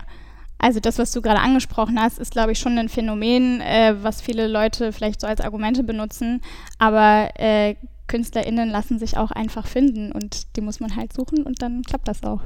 Also 0.60 0.78
das, 0.78 0.98
was 0.98 1.12
du 1.12 1.22
gerade 1.22 1.40
angesprochen 1.40 1.98
hast, 2.00 2.18
ist, 2.18 2.32
glaube 2.32 2.52
ich, 2.52 2.58
schon 2.58 2.78
ein 2.78 2.88
Phänomen, 2.88 3.60
äh, 3.60 3.94
was 4.02 4.20
viele 4.20 4.46
Leute 4.46 4.92
vielleicht 4.92 5.20
so 5.20 5.26
als 5.26 5.40
Argumente 5.40 5.82
benutzen. 5.82 6.42
Aber 6.78 7.30
äh, 7.38 7.76
KünstlerInnen 8.06 8.68
lassen 8.68 8.98
sich 8.98 9.16
auch 9.16 9.30
einfach 9.30 9.66
finden 9.66 10.12
und 10.12 10.56
die 10.56 10.60
muss 10.60 10.80
man 10.80 10.96
halt 10.96 11.12
suchen 11.12 11.44
und 11.44 11.62
dann 11.62 11.82
klappt 11.82 12.08
das 12.08 12.22
auch. 12.24 12.42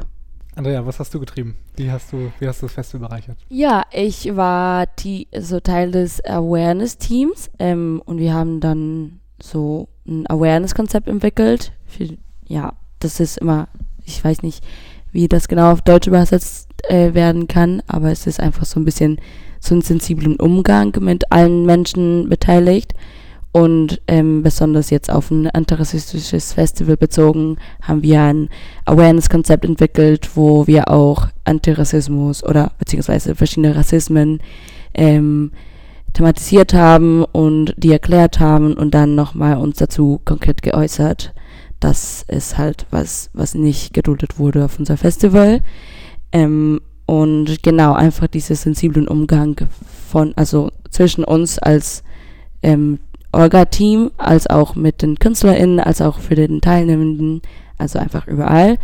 Andrea, 0.57 0.87
was 0.87 1.00
hast 1.00 1.12
du 1.12 1.18
getrieben? 1.18 1.57
Wie 1.77 1.90
hast 1.90 2.12
du, 2.12 2.31
wie 2.38 2.46
hast 2.46 2.62
du 2.62 2.66
das 2.66 2.74
Festival 2.74 3.09
bereichert? 3.09 3.38
Ja, 3.48 3.83
ich 3.90 4.37
war 4.37 4.87
die, 4.87 5.27
so 5.37 5.59
Teil 5.59 5.90
des 5.90 6.24
Awareness-Teams 6.24 7.50
ähm, 7.59 8.00
und 8.05 8.18
wir 8.18 8.35
haben 8.35 8.61
dann 8.61 9.20
so 9.42 9.88
ein 10.07 10.29
Awareness-Konzept 10.29 11.09
entwickelt. 11.09 11.72
Für, 11.87 12.09
ja, 12.46 12.74
das 13.00 13.18
ist 13.18 13.38
immer, 13.38 13.68
ich 14.05 14.22
weiß 14.22 14.42
nicht, 14.42 14.64
wie 15.14 15.29
das 15.29 15.48
genau 15.48 15.72
auf 15.72 15.81
Deutsch 15.81 16.09
übersetzt 16.09 16.68
äh, 16.88 17.14
werden 17.14 17.48
kann, 17.48 17.83
aber 17.87 18.11
es 18.11 18.27
ist 18.27 18.40
einfach 18.40 18.66
so 18.66 18.79
ein 18.79 18.85
bisschen 18.85 19.18
so 19.61 19.74
einen 19.74 19.83
sensiblen 19.83 20.37
Umgang 20.37 20.94
mit 21.00 21.33
allen 21.33 21.64
Menschen 21.64 22.29
beteiligt. 22.29 22.92
Und 23.53 24.03
ähm, 24.09 24.42
besonders 24.42 24.90
jetzt 24.90 25.12
auf 25.12 25.31
ein 25.31 25.48
antirassistisches 25.48 26.55
Festival 26.55 26.96
bezogen, 26.96 27.57
haben 27.81 28.03
wir 28.03 28.20
ein 28.20 28.48
Awareness-Konzept 28.85 29.64
entwickelt, 29.64 30.31
wo 30.35 30.66
wir 30.66 30.90
auch 30.90 31.29
Antirassismus 31.44 32.42
oder 32.42 32.72
beziehungsweise 32.81 33.37
verschiedene 33.37 33.77
Rassismen 33.77 34.40
ähm, 34.92 35.53
thematisiert 36.14 36.74
haben 36.74 37.24
und 37.24 37.74
die 37.77 37.92
erklärt 37.92 38.40
haben 38.40 38.74
und 38.74 38.92
dann 38.92 39.14
nochmal 39.14 39.57
uns 39.57 39.77
dazu 39.77 40.20
konkret 40.24 40.62
geäußert, 40.62 41.33
dass 41.84 42.24
es 42.28 42.56
halt 42.56 42.86
was, 42.90 43.28
was 43.34 43.54
nicht 43.54 43.92
geduldet 43.92 44.38
wurde 44.38 44.64
auf 44.64 44.78
unser 44.78 44.96
Festival. 44.96 45.60
Ähm, 46.32 46.80
und 47.04 47.62
genau, 47.62 47.92
einfach 47.92 48.26
diesen 48.26 48.56
sensiblen 48.56 49.06
Umgang 49.06 49.56
von, 50.08 50.32
also 50.34 50.70
zwischen 50.88 51.24
uns 51.24 51.58
als 51.58 52.02
ähm, 52.62 53.00
Orga-Team, 53.32 54.12
als 54.16 54.46
auch 54.46 54.74
mit 54.74 55.02
den 55.02 55.18
KünstlerInnen, 55.18 55.78
als 55.78 56.00
auch 56.00 56.20
für 56.20 56.34
den 56.34 56.62
Teilnehmenden, 56.62 57.42
also 57.76 57.98
einfach 57.98 58.26
überall. 58.28 58.78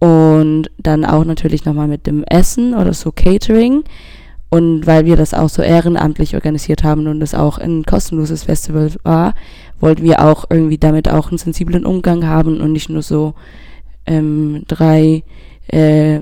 Und 0.00 0.72
dann 0.76 1.04
auch 1.04 1.24
natürlich 1.24 1.64
nochmal 1.64 1.86
mit 1.86 2.08
dem 2.08 2.24
Essen 2.24 2.74
oder 2.74 2.94
so 2.94 3.12
Catering. 3.12 3.84
Und 4.54 4.86
weil 4.86 5.04
wir 5.04 5.16
das 5.16 5.34
auch 5.34 5.48
so 5.48 5.62
ehrenamtlich 5.62 6.36
organisiert 6.36 6.84
haben 6.84 7.08
und 7.08 7.20
es 7.22 7.34
auch 7.34 7.58
ein 7.58 7.82
kostenloses 7.82 8.44
Festival 8.44 8.88
war, 9.02 9.34
wollten 9.80 10.04
wir 10.04 10.24
auch 10.24 10.44
irgendwie 10.48 10.78
damit 10.78 11.08
auch 11.08 11.30
einen 11.30 11.38
sensiblen 11.38 11.84
Umgang 11.84 12.24
haben 12.24 12.60
und 12.60 12.70
nicht 12.70 12.88
nur 12.88 13.02
so 13.02 13.34
ähm, 14.06 14.62
drei 14.68 15.24
äh, 15.66 16.20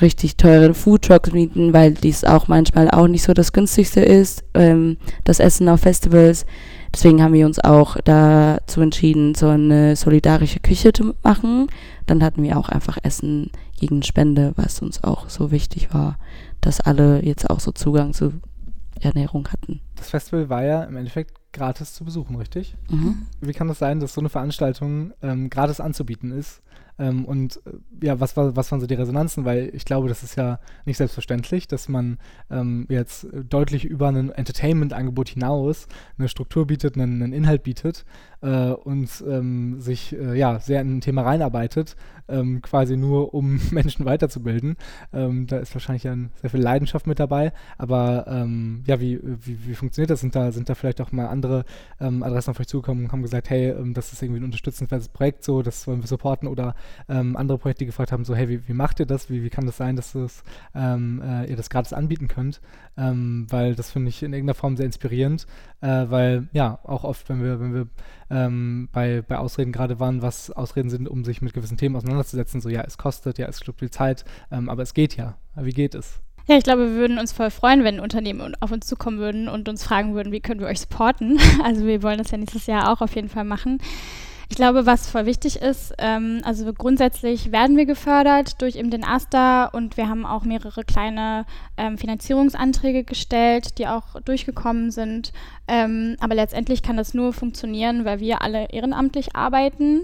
richtig 0.00 0.36
teure 0.36 0.74
Foodtrucks 0.74 1.32
mieten, 1.32 1.72
weil 1.72 1.92
dies 1.92 2.24
auch 2.24 2.48
manchmal 2.48 2.90
auch 2.90 3.08
nicht 3.08 3.22
so 3.22 3.32
das 3.32 3.52
günstigste 3.52 4.00
ist, 4.00 4.44
ähm, 4.54 4.96
das 5.24 5.40
Essen 5.40 5.68
auf 5.68 5.80
Festivals. 5.80 6.46
Deswegen 6.92 7.22
haben 7.22 7.34
wir 7.34 7.46
uns 7.46 7.58
auch 7.58 7.96
dazu 8.04 8.80
entschieden, 8.80 9.34
so 9.34 9.48
eine 9.48 9.96
solidarische 9.96 10.60
Küche 10.60 10.92
zu 10.92 11.14
machen. 11.22 11.66
Dann 12.06 12.22
hatten 12.22 12.42
wir 12.42 12.56
auch 12.56 12.68
einfach 12.68 12.98
Essen 13.02 13.50
gegen 13.78 14.02
Spende, 14.02 14.52
was 14.56 14.80
uns 14.80 15.02
auch 15.02 15.28
so 15.28 15.50
wichtig 15.50 15.92
war, 15.92 16.18
dass 16.60 16.80
alle 16.80 17.24
jetzt 17.24 17.50
auch 17.50 17.58
so 17.58 17.72
Zugang 17.72 18.14
zu 18.14 18.34
Ernährung 19.00 19.48
hatten. 19.48 19.80
Das 19.96 20.10
Festival 20.10 20.48
war 20.48 20.64
ja 20.64 20.84
im 20.84 20.96
Endeffekt 20.96 21.34
gratis 21.52 21.94
zu 21.94 22.04
besuchen, 22.04 22.36
richtig? 22.36 22.76
Mhm. 22.90 23.26
Wie 23.40 23.52
kann 23.52 23.68
das 23.68 23.78
sein, 23.78 24.00
dass 24.00 24.14
so 24.14 24.20
eine 24.20 24.28
Veranstaltung 24.28 25.12
ähm, 25.22 25.50
gratis 25.50 25.80
anzubieten 25.80 26.30
ist? 26.30 26.62
Ähm, 26.98 27.24
und 27.24 27.60
äh, 27.66 28.06
ja, 28.06 28.20
was, 28.20 28.36
war, 28.36 28.54
was 28.56 28.70
waren 28.70 28.80
so 28.80 28.86
die 28.86 28.94
Resonanzen? 28.94 29.44
Weil 29.44 29.70
ich 29.72 29.84
glaube, 29.84 30.08
das 30.08 30.22
ist 30.22 30.36
ja 30.36 30.60
nicht 30.84 30.96
selbstverständlich, 30.96 31.66
dass 31.68 31.88
man 31.88 32.18
ähm, 32.50 32.86
jetzt 32.88 33.26
deutlich 33.32 33.84
über 33.84 34.08
ein 34.08 34.30
Entertainment-Angebot 34.30 35.30
hinaus 35.30 35.88
eine 36.18 36.28
Struktur 36.28 36.66
bietet, 36.66 36.96
einen, 36.96 37.22
einen 37.22 37.32
Inhalt 37.32 37.62
bietet 37.62 38.04
äh, 38.44 38.72
und 38.72 39.24
ähm, 39.26 39.80
sich 39.80 40.14
äh, 40.14 40.38
ja 40.38 40.60
sehr 40.60 40.80
in 40.82 40.98
ein 40.98 41.00
Thema 41.00 41.22
reinarbeitet, 41.22 41.96
ähm, 42.28 42.60
quasi 42.62 42.96
nur 42.96 43.34
um 43.34 43.60
Menschen 43.70 44.04
weiterzubilden. 44.04 44.76
Ähm, 45.12 45.46
da 45.46 45.58
ist 45.58 45.74
wahrscheinlich 45.74 46.04
ja 46.04 46.14
sehr 46.40 46.50
viel 46.50 46.60
Leidenschaft 46.60 47.06
mit 47.06 47.18
dabei. 47.18 47.52
Aber 47.78 48.26
ähm, 48.28 48.82
ja, 48.86 49.00
wie, 49.00 49.18
wie, 49.22 49.66
wie, 49.66 49.74
funktioniert 49.74 50.10
das? 50.10 50.20
Sind 50.20 50.36
da, 50.36 50.52
sind 50.52 50.68
da 50.68 50.74
vielleicht 50.74 51.00
auch 51.00 51.12
mal 51.12 51.26
andere 51.26 51.64
Adressen 51.98 52.50
auf 52.50 52.60
euch 52.60 52.66
zugekommen 52.66 53.04
und 53.04 53.12
haben 53.12 53.22
gesagt, 53.22 53.50
hey, 53.50 53.74
das 53.92 54.12
ist 54.12 54.22
irgendwie 54.22 54.40
ein 54.40 54.44
unterstützenswertes 54.44 55.08
Projekt, 55.08 55.44
so, 55.44 55.62
das 55.62 55.86
wollen 55.86 56.02
wir 56.02 56.06
supporten 56.06 56.48
oder 56.48 56.74
ähm, 57.08 57.36
andere 57.36 57.58
Projekte 57.58 57.86
gefragt 57.86 58.12
haben, 58.12 58.24
so 58.24 58.34
hey, 58.34 58.48
wie, 58.48 58.68
wie 58.68 58.72
macht 58.72 59.00
ihr 59.00 59.06
das? 59.06 59.30
Wie, 59.30 59.42
wie 59.42 59.50
kann 59.50 59.66
das 59.66 59.76
sein, 59.76 59.96
dass 59.96 60.12
das, 60.12 60.42
ähm, 60.74 61.22
äh, 61.24 61.46
ihr 61.46 61.56
das 61.56 61.70
gratis 61.70 61.92
anbieten 61.92 62.28
könnt? 62.28 62.60
Ähm, 62.96 63.46
weil 63.48 63.74
das 63.74 63.90
finde 63.90 64.08
ich 64.08 64.22
in 64.22 64.32
irgendeiner 64.32 64.54
Form 64.54 64.76
sehr 64.76 64.86
inspirierend, 64.86 65.46
äh, 65.80 66.06
weil 66.08 66.48
ja, 66.52 66.78
auch 66.84 67.04
oft, 67.04 67.28
wenn 67.28 67.42
wir, 67.42 67.60
wenn 67.60 67.74
wir 67.74 67.86
ähm, 68.34 68.88
bei, 68.92 69.22
bei 69.22 69.38
Ausreden 69.38 69.72
gerade 69.72 70.00
waren, 70.00 70.20
was 70.20 70.50
Ausreden 70.50 70.90
sind, 70.90 71.08
um 71.08 71.24
sich 71.24 71.40
mit 71.40 71.54
gewissen 71.54 71.76
Themen 71.76 71.96
auseinanderzusetzen, 71.96 72.60
so 72.60 72.68
ja, 72.68 72.82
es 72.82 72.98
kostet, 72.98 73.38
ja, 73.38 73.46
es 73.46 73.60
schluckt 73.60 73.78
viel 73.78 73.90
Zeit, 73.90 74.24
ähm, 74.50 74.68
aber 74.68 74.82
es 74.82 74.92
geht 74.92 75.16
ja. 75.16 75.36
Wie 75.56 75.70
geht 75.70 75.94
es? 75.94 76.20
Ja, 76.46 76.58
ich 76.58 76.64
glaube, 76.64 76.90
wir 76.90 76.96
würden 76.96 77.18
uns 77.18 77.32
voll 77.32 77.50
freuen, 77.50 77.84
wenn 77.84 78.00
Unternehmen 78.00 78.54
auf 78.60 78.70
uns 78.70 78.86
zukommen 78.86 79.18
würden 79.18 79.48
und 79.48 79.68
uns 79.68 79.82
fragen 79.82 80.14
würden, 80.14 80.30
wie 80.30 80.40
können 80.40 80.60
wir 80.60 80.66
euch 80.66 80.80
supporten. 80.80 81.38
Also 81.64 81.86
wir 81.86 82.02
wollen 82.02 82.18
das 82.18 82.30
ja 82.30 82.38
nächstes 82.38 82.66
Jahr 82.66 82.92
auch 82.92 83.00
auf 83.00 83.14
jeden 83.14 83.30
Fall 83.30 83.44
machen. 83.44 83.78
Ich 84.54 84.56
glaube, 84.56 84.86
was 84.86 85.10
voll 85.10 85.26
wichtig 85.26 85.56
ist, 85.56 85.94
ähm, 85.98 86.40
also 86.44 86.72
grundsätzlich 86.72 87.50
werden 87.50 87.76
wir 87.76 87.86
gefördert 87.86 88.62
durch 88.62 88.76
eben 88.76 88.88
den 88.88 89.02
AStA 89.02 89.64
und 89.64 89.96
wir 89.96 90.08
haben 90.08 90.24
auch 90.24 90.44
mehrere 90.44 90.84
kleine 90.84 91.44
ähm, 91.76 91.98
Finanzierungsanträge 91.98 93.02
gestellt, 93.02 93.78
die 93.78 93.88
auch 93.88 94.20
durchgekommen 94.24 94.92
sind. 94.92 95.32
Ähm, 95.66 96.14
aber 96.20 96.36
letztendlich 96.36 96.84
kann 96.84 96.96
das 96.96 97.14
nur 97.14 97.32
funktionieren, 97.32 98.04
weil 98.04 98.20
wir 98.20 98.42
alle 98.42 98.68
ehrenamtlich 98.70 99.34
arbeiten. 99.34 100.02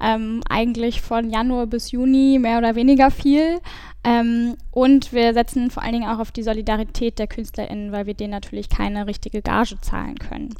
Ähm, 0.00 0.40
eigentlich 0.48 1.00
von 1.00 1.30
Januar 1.30 1.68
bis 1.68 1.92
Juni 1.92 2.40
mehr 2.40 2.58
oder 2.58 2.74
weniger 2.74 3.12
viel. 3.12 3.60
Ähm, 4.02 4.56
und 4.72 5.12
wir 5.12 5.32
setzen 5.32 5.70
vor 5.70 5.84
allen 5.84 5.92
Dingen 5.92 6.08
auch 6.08 6.18
auf 6.18 6.32
die 6.32 6.42
Solidarität 6.42 7.20
der 7.20 7.28
KünstlerInnen, 7.28 7.92
weil 7.92 8.06
wir 8.06 8.14
denen 8.14 8.32
natürlich 8.32 8.68
keine 8.68 9.06
richtige 9.06 9.42
Gage 9.42 9.80
zahlen 9.80 10.18
können. 10.18 10.56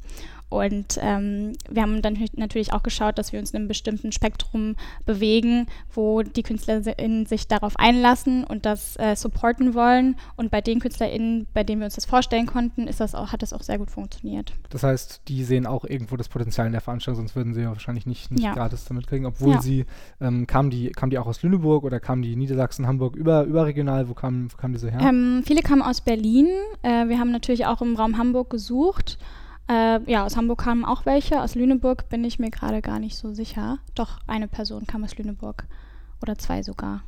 Und 0.53 0.99
ähm, 1.01 1.55
wir 1.71 1.81
haben 1.81 2.03
dann 2.03 2.19
natürlich 2.37 2.75
auch 2.75 2.83
geschaut, 2.83 3.19
dass 3.19 3.33
wir 3.33 3.41
uns 3.41 3.53
in 3.53 3.57
einem 3.57 3.69
bestimmten 3.69 4.13
Spektrum 4.13 4.77
bewegen, 5.07 5.67
wo 5.95 6.23
die 6.23 6.43
KünstlerInnen 6.43 7.25
sich 7.25 7.49
darauf 7.49 7.79
einlassen 7.79 8.45
und 8.45 8.67
das 8.67 8.97
äh, 8.99 9.17
supporten 9.17 9.75
wollen. 9.75 10.17
Und 10.37 10.51
bei 10.51 10.61
den 10.61 10.79
KünstlerInnen, 10.79 11.47
bei 11.55 11.65
denen 11.65 11.81
wir 11.81 11.87
uns 11.87 11.95
das 11.95 12.05
vorstellen 12.05 12.45
konnten, 12.45 12.87
ist 12.87 13.01
das 13.01 13.15
auch, 13.15 13.33
hat 13.33 13.41
das 13.41 13.55
auch 13.55 13.63
sehr 13.63 13.79
gut 13.79 13.91
funktioniert. 13.91 14.53
Das 14.69 14.83
heißt, 14.83 15.23
die 15.29 15.43
sehen 15.43 15.67
auch 15.67 15.87
irgendwo 15.87 16.17
das 16.17 16.29
Potenzial 16.29 16.67
in 16.67 16.73
der 16.73 16.83
Veranstaltung, 16.83 17.23
sonst 17.23 17.35
würden 17.35 17.55
sie 17.55 17.63
ja 17.63 17.69
wahrscheinlich 17.69 18.05
nicht, 18.05 18.31
nicht 18.31 18.45
ja. 18.45 18.53
gratis 18.53 18.85
damit 18.85 19.07
kriegen. 19.07 19.25
Obwohl 19.25 19.55
ja. 19.55 19.63
sie, 19.63 19.87
ähm, 20.21 20.47
kamen, 20.47 20.69
die, 20.69 20.91
kamen 20.91 21.09
die 21.09 21.19
auch 21.19 21.27
aus 21.27 21.43
Lüneburg 21.43 21.85
oder 21.85 21.99
kamen 21.99 22.21
die 22.21 22.37
Niedersachsen, 22.37 22.87
Hamburg 22.87 23.17
über, 23.17 23.45
überregional? 23.45 24.11
Wo 24.11 24.15
kamen, 24.15 24.53
wo 24.53 24.57
kamen 24.59 24.75
diese 24.75 24.91
her? 24.91 25.01
Ähm, 25.01 25.45
viele 25.47 25.63
kamen 25.63 25.81
aus 25.81 26.03
Berlin. 26.03 26.49
Äh, 26.83 27.09
wir 27.09 27.19
haben 27.19 27.31
natürlich 27.31 27.65
auch 27.65 27.81
im 27.81 27.97
Raum 27.97 28.19
Hamburg 28.19 28.51
gesucht. 28.51 29.17
Äh, 29.69 30.01
ja, 30.11 30.25
aus 30.25 30.37
Hamburg 30.37 30.61
kamen 30.61 30.85
auch 30.85 31.07
welche. 31.07 31.41
Aus 31.41 31.55
Lüneburg 31.55 32.09
bin 32.09 32.25
ich 32.25 32.39
mir 32.39 32.51
gerade 32.51 32.83
gar 32.83 32.99
nicht 32.99 33.17
so 33.17 33.33
sicher. 33.33 33.79
Doch, 33.95 34.19
eine 34.27 34.49
Person 34.49 34.87
kam 34.87 35.05
aus 35.05 35.17
Lüneburg. 35.17 35.67
Oder 36.21 36.37
zwei 36.37 36.63
sogar. 36.63 37.03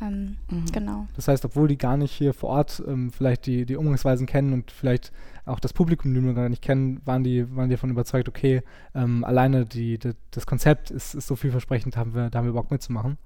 Ähm, 0.00 0.36
mhm. 0.50 0.66
Genau. 0.72 1.06
Das 1.14 1.28
heißt, 1.28 1.44
obwohl 1.44 1.68
die 1.68 1.76
gar 1.76 1.96
nicht 1.96 2.12
hier 2.12 2.32
vor 2.32 2.50
Ort 2.50 2.82
ähm, 2.86 3.10
vielleicht 3.10 3.46
die, 3.46 3.66
die 3.66 3.76
Umgangsweisen 3.76 4.26
kennen 4.26 4.52
und 4.52 4.70
vielleicht 4.70 5.12
auch 5.44 5.60
das 5.60 5.72
Publikum 5.72 6.12
Lüneburg 6.12 6.36
gar 6.36 6.48
nicht 6.48 6.62
kennen, 6.62 7.00
waren 7.04 7.22
die, 7.22 7.54
waren 7.54 7.68
die 7.68 7.74
davon 7.74 7.90
überzeugt, 7.90 8.28
okay, 8.28 8.62
ähm, 8.94 9.24
alleine 9.24 9.66
die, 9.66 9.98
die, 9.98 10.12
das 10.30 10.46
Konzept 10.46 10.90
ist, 10.90 11.14
ist 11.14 11.26
so 11.26 11.36
vielversprechend, 11.36 11.96
haben 11.96 12.14
wir, 12.14 12.30
da 12.30 12.38
haben 12.38 12.46
wir 12.46 12.52
Bock 12.52 12.70
mitzumachen. 12.70 13.18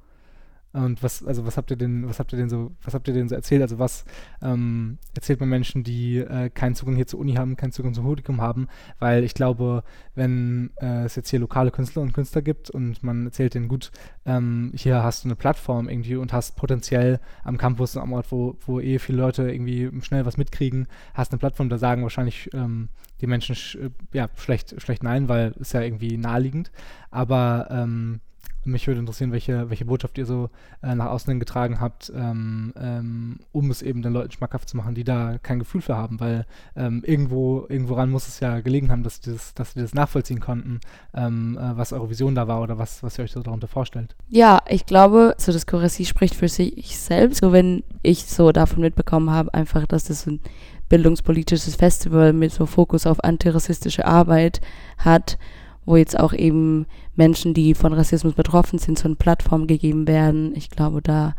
Und 0.74 1.04
was, 1.04 1.24
also 1.24 1.46
was 1.46 1.56
habt 1.56 1.70
ihr 1.70 1.76
denn, 1.76 2.08
was 2.08 2.18
habt 2.18 2.32
ihr 2.32 2.36
denn 2.36 2.48
so, 2.48 2.72
was 2.82 2.94
habt 2.94 3.06
ihr 3.06 3.14
denn 3.14 3.28
so 3.28 3.36
erzählt? 3.36 3.62
Also 3.62 3.78
was 3.78 4.04
ähm, 4.42 4.98
erzählt 5.14 5.38
man 5.38 5.48
Menschen, 5.48 5.84
die 5.84 6.18
äh, 6.18 6.50
keinen 6.50 6.74
Zugang 6.74 6.96
hier 6.96 7.06
zur 7.06 7.20
Uni 7.20 7.34
haben, 7.34 7.56
keinen 7.56 7.70
Zugang 7.70 7.94
zum 7.94 8.04
Publikum 8.04 8.40
haben? 8.40 8.66
Weil 8.98 9.22
ich 9.22 9.34
glaube, 9.34 9.84
wenn 10.16 10.72
äh, 10.80 11.04
es 11.04 11.14
jetzt 11.14 11.30
hier 11.30 11.38
lokale 11.38 11.70
Künstler 11.70 12.02
und 12.02 12.12
Künstler 12.12 12.42
gibt 12.42 12.70
und 12.70 13.04
man 13.04 13.26
erzählt 13.26 13.54
denen, 13.54 13.68
gut, 13.68 13.92
ähm, 14.26 14.72
hier 14.74 15.04
hast 15.04 15.22
du 15.22 15.28
eine 15.28 15.36
Plattform 15.36 15.88
irgendwie 15.88 16.16
und 16.16 16.32
hast 16.32 16.56
potenziell 16.56 17.20
am 17.44 17.56
Campus, 17.56 17.96
am 17.96 18.12
Ort, 18.12 18.32
wo, 18.32 18.56
wo 18.66 18.80
eh 18.80 18.98
viele 18.98 19.18
Leute 19.18 19.48
irgendwie 19.48 19.90
schnell 20.02 20.26
was 20.26 20.36
mitkriegen, 20.36 20.88
hast 21.14 21.30
eine 21.30 21.38
Plattform, 21.38 21.68
da 21.68 21.78
sagen 21.78 22.02
wahrscheinlich 22.02 22.50
ähm, 22.52 22.88
die 23.20 23.28
Menschen 23.28 23.54
sch 23.54 23.76
äh, 23.76 23.90
ja, 24.12 24.28
schlecht, 24.36 24.74
schlecht 24.82 25.04
nein, 25.04 25.28
weil 25.28 25.52
ist 25.52 25.72
ja 25.72 25.82
irgendwie 25.82 26.16
naheliegend. 26.16 26.72
Aber 27.12 27.68
ähm, 27.70 28.20
mich 28.66 28.86
würde 28.86 29.00
interessieren, 29.00 29.32
welche, 29.32 29.70
welche 29.70 29.84
Botschaft 29.84 30.18
ihr 30.18 30.26
so 30.26 30.50
äh, 30.82 30.94
nach 30.94 31.06
außen 31.06 31.38
getragen 31.40 31.80
habt, 31.80 32.12
ähm, 32.14 32.72
ähm, 32.76 33.40
um 33.52 33.70
es 33.70 33.82
eben 33.82 34.02
den 34.02 34.12
Leuten 34.12 34.32
schmackhaft 34.32 34.68
zu 34.68 34.76
machen, 34.76 34.94
die 34.94 35.04
da 35.04 35.38
kein 35.42 35.58
Gefühl 35.58 35.80
für 35.80 35.96
haben, 35.96 36.20
weil 36.20 36.46
ähm, 36.76 37.02
irgendwo, 37.04 37.66
irgendworan 37.68 38.10
muss 38.10 38.28
es 38.28 38.40
ja 38.40 38.60
gelegen 38.60 38.90
haben, 38.90 39.02
dass, 39.02 39.20
dieses, 39.20 39.54
dass 39.54 39.76
wir 39.76 39.82
das 39.82 39.94
nachvollziehen 39.94 40.40
konnten, 40.40 40.80
ähm, 41.14 41.58
äh, 41.58 41.76
was 41.76 41.92
eure 41.92 42.10
Vision 42.10 42.34
da 42.34 42.48
war 42.48 42.62
oder 42.62 42.78
was, 42.78 43.02
was 43.02 43.18
ihr 43.18 43.24
euch 43.24 43.32
so 43.32 43.42
darunter 43.42 43.68
vorstellt. 43.68 44.16
Ja, 44.28 44.62
ich 44.68 44.86
glaube, 44.86 45.34
so 45.38 45.52
das 45.52 45.66
Choressie 45.66 46.04
spricht 46.04 46.34
für 46.34 46.48
sich 46.48 46.98
selbst. 46.98 47.40
So 47.40 47.52
wenn 47.52 47.82
ich 48.02 48.26
so 48.26 48.52
davon 48.52 48.80
mitbekommen 48.80 49.30
habe, 49.30 49.52
einfach, 49.54 49.86
dass 49.86 50.04
das 50.04 50.26
ein 50.26 50.40
bildungspolitisches 50.88 51.76
Festival 51.76 52.32
mit 52.32 52.52
so 52.52 52.66
Fokus 52.66 53.06
auf 53.06 53.22
antirassistische 53.24 54.04
Arbeit 54.04 54.60
hat 54.98 55.38
wo 55.86 55.96
jetzt 55.96 56.18
auch 56.18 56.32
eben 56.32 56.86
Menschen, 57.14 57.54
die 57.54 57.74
von 57.74 57.92
Rassismus 57.92 58.34
betroffen 58.34 58.78
sind, 58.78 58.98
so 58.98 59.06
eine 59.06 59.16
Plattform 59.16 59.66
gegeben 59.66 60.06
werden. 60.08 60.54
Ich 60.56 60.70
glaube, 60.70 61.02
da 61.02 61.34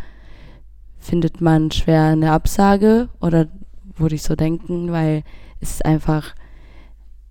findet 0.99 1.41
man 1.41 1.71
schwer 1.71 2.03
eine 2.03 2.31
Absage 2.31 3.09
oder 3.19 3.47
würde 3.95 4.15
ich 4.15 4.23
so 4.23 4.35
denken, 4.35 4.91
weil 4.91 5.23
es 5.59 5.71
ist 5.71 5.85
einfach, 5.85 6.35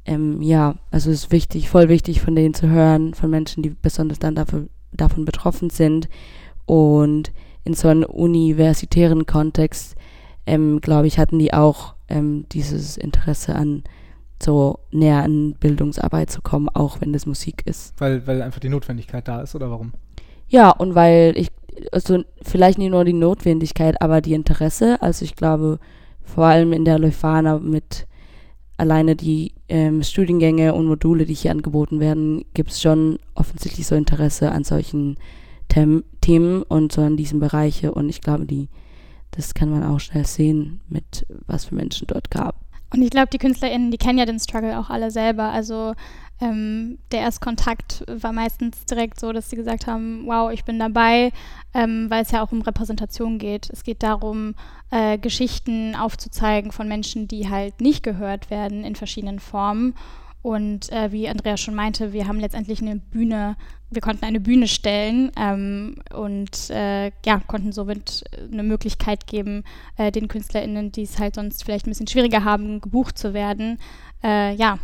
ähm, 0.07 0.41
ja, 0.41 0.77
also 0.91 1.11
es 1.11 1.25
ist 1.25 1.33
wichtig, 1.33 1.69
voll 1.69 1.89
wichtig 1.89 2.21
von 2.21 2.35
denen 2.35 2.55
zu 2.55 2.69
hören, 2.69 3.15
von 3.15 3.31
Menschen, 3.31 3.63
die 3.63 3.71
besonders 3.71 4.19
dann 4.19 4.35
dafür, 4.35 4.69
davon 4.93 5.25
betroffen 5.25 5.71
sind. 5.71 6.09
Und 6.67 7.33
in 7.65 7.75
so 7.75 7.89
einem 7.89 8.05
universitären 8.05 9.27
Kontext, 9.27 9.97
ähm, 10.47 10.81
glaube 10.81 11.07
ich, 11.07 11.19
hatten 11.19 11.39
die 11.39 11.53
auch 11.53 11.95
ähm, 12.09 12.47
dieses 12.53 12.97
Interesse 12.97 13.55
an 13.55 13.83
so 14.45 14.79
näher 14.91 15.23
an 15.23 15.55
Bildungsarbeit 15.59 16.31
zu 16.31 16.43
kommen, 16.43 16.69
auch 16.69 17.01
wenn 17.01 17.13
das 17.13 17.27
Musik 17.27 17.63
ist. 17.67 17.95
Weil, 17.99 18.27
weil 18.27 18.43
einfach 18.43 18.61
die 18.61 18.69
Notwendigkeit 18.69 19.27
da 19.27 19.41
ist, 19.41 19.55
oder 19.55 19.71
warum? 19.71 19.93
Ja, 20.49 20.71
und 20.71 20.95
weil 20.95 21.33
ich, 21.37 21.49
also 21.91 22.23
vielleicht 22.43 22.79
nicht 22.79 22.91
nur 22.91 23.05
die 23.05 23.13
Notwendigkeit, 23.13 24.01
aber 24.01 24.21
die 24.21 24.35
Interesse. 24.35 25.01
Also 25.03 25.25
ich 25.25 25.37
glaube, 25.37 25.79
vor 26.23 26.45
allem 26.45 26.73
in 26.73 26.85
der 26.85 26.99
Leuphana 26.99 27.59
mit 27.59 28.07
alleine 28.77 29.17
die 29.17 29.53
ähm, 29.69 30.03
Studiengänge 30.03 30.75
und 30.75 30.87
Module, 30.87 31.27
die 31.27 31.35
hier 31.35 31.51
angeboten 31.51 32.01
werden, 32.01 32.45
gibt 32.55 32.71
es 32.71 32.81
schon 32.81 33.19
offensichtlich 33.35 33.87
so 33.87 33.95
Interesse 33.95 34.51
an 34.53 34.65
solchen 34.65 35.17
Them 35.69 36.05
Themen 36.21 36.63
und 36.63 36.93
so 36.93 37.03
an 37.03 37.17
diesen 37.17 37.41
Bereiche. 37.41 37.93
Und 37.93 38.09
ich 38.09 38.21
glaube, 38.21 38.47
die, 38.47 38.69
das 39.31 39.55
kann 39.55 39.71
man 39.71 39.83
auch 39.83 40.01
schnell 40.01 40.27
sehen, 40.27 40.81
mit 40.89 41.27
was 41.47 41.67
für 41.67 41.75
Menschen 41.75 42.07
dort 42.07 42.31
gab. 42.31 42.57
Und 42.95 43.03
ich 43.03 43.11
glaube, 43.11 43.29
die 43.33 43.39
KünstlerInnen, 43.39 43.91
die 43.91 43.99
kennen 43.99 44.19
ja 44.19 44.25
den 44.25 44.39
Struggle 44.39 44.79
auch 44.79 44.89
alle 44.89 45.11
selber. 45.11 45.51
Also 45.51 45.95
ähm, 46.41 46.99
der 47.11 47.21
Erstkontakt 47.23 48.05
war 48.07 48.33
meistens 48.33 48.85
direkt 48.85 49.19
so, 49.19 49.33
dass 49.33 49.51
sie 49.51 49.57
gesagt 49.57 49.89
haben, 49.89 50.23
wow, 50.27 50.53
ich 50.53 50.65
bin 50.65 50.79
dabei, 50.79 51.33
ähm, 51.75 52.07
weil 52.09 52.23
es 52.23 52.31
ja 52.31 52.41
auch 52.41 52.53
um 52.53 52.63
Repräsentation 52.63 53.39
geht. 53.39 53.69
Es 53.73 53.83
geht 53.83 54.05
darum, 54.05 54.55
äh, 54.91 55.19
Geschichten 55.19 55.97
aufzuzeigen 55.97 56.71
von 56.71 56.87
Menschen, 56.87 57.27
die 57.27 57.51
halt 57.51 57.81
nicht 57.81 58.05
gehört 58.05 58.49
werden 58.49 58.85
in 58.85 58.95
verschiedenen 58.95 59.41
Formen. 59.41 59.95
Und 60.45 60.93
äh, 60.93 61.11
wie 61.11 61.27
Andrea 61.27 61.57
schon 61.57 61.75
meinte, 61.75 62.13
wir 62.13 62.29
haben 62.29 62.39
letztendlich 62.39 62.83
eine 62.83 62.97
Bühne, 62.97 63.57
wir 63.89 64.03
konnten 64.03 64.27
eine 64.27 64.41
Bühne 64.41 64.69
stellen 64.69 65.33
ähm, 65.39 65.95
und 66.15 66.69
äh, 66.69 67.13
ja, 67.25 67.41
konnten 67.47 67.73
somit 67.73 68.25
eine 68.53 68.63
Möglichkeit 68.63 69.27
geben, 69.27 69.65
äh, 69.97 70.13
den 70.13 70.29
KünstlerInnen, 70.29 70.93
die 70.93 71.05
es 71.05 71.19
halt 71.19 71.37
sonst 71.37 71.65
vielleicht 71.65 71.87
ein 71.87 71.93
bisschen 71.93 72.09
schwieriger 72.09 72.45
haben, 72.45 72.83
gebucht 72.83 73.17
zu 73.17 73.33
werden, 73.33 73.79
äh, 74.23 74.55
ja, 74.55 74.79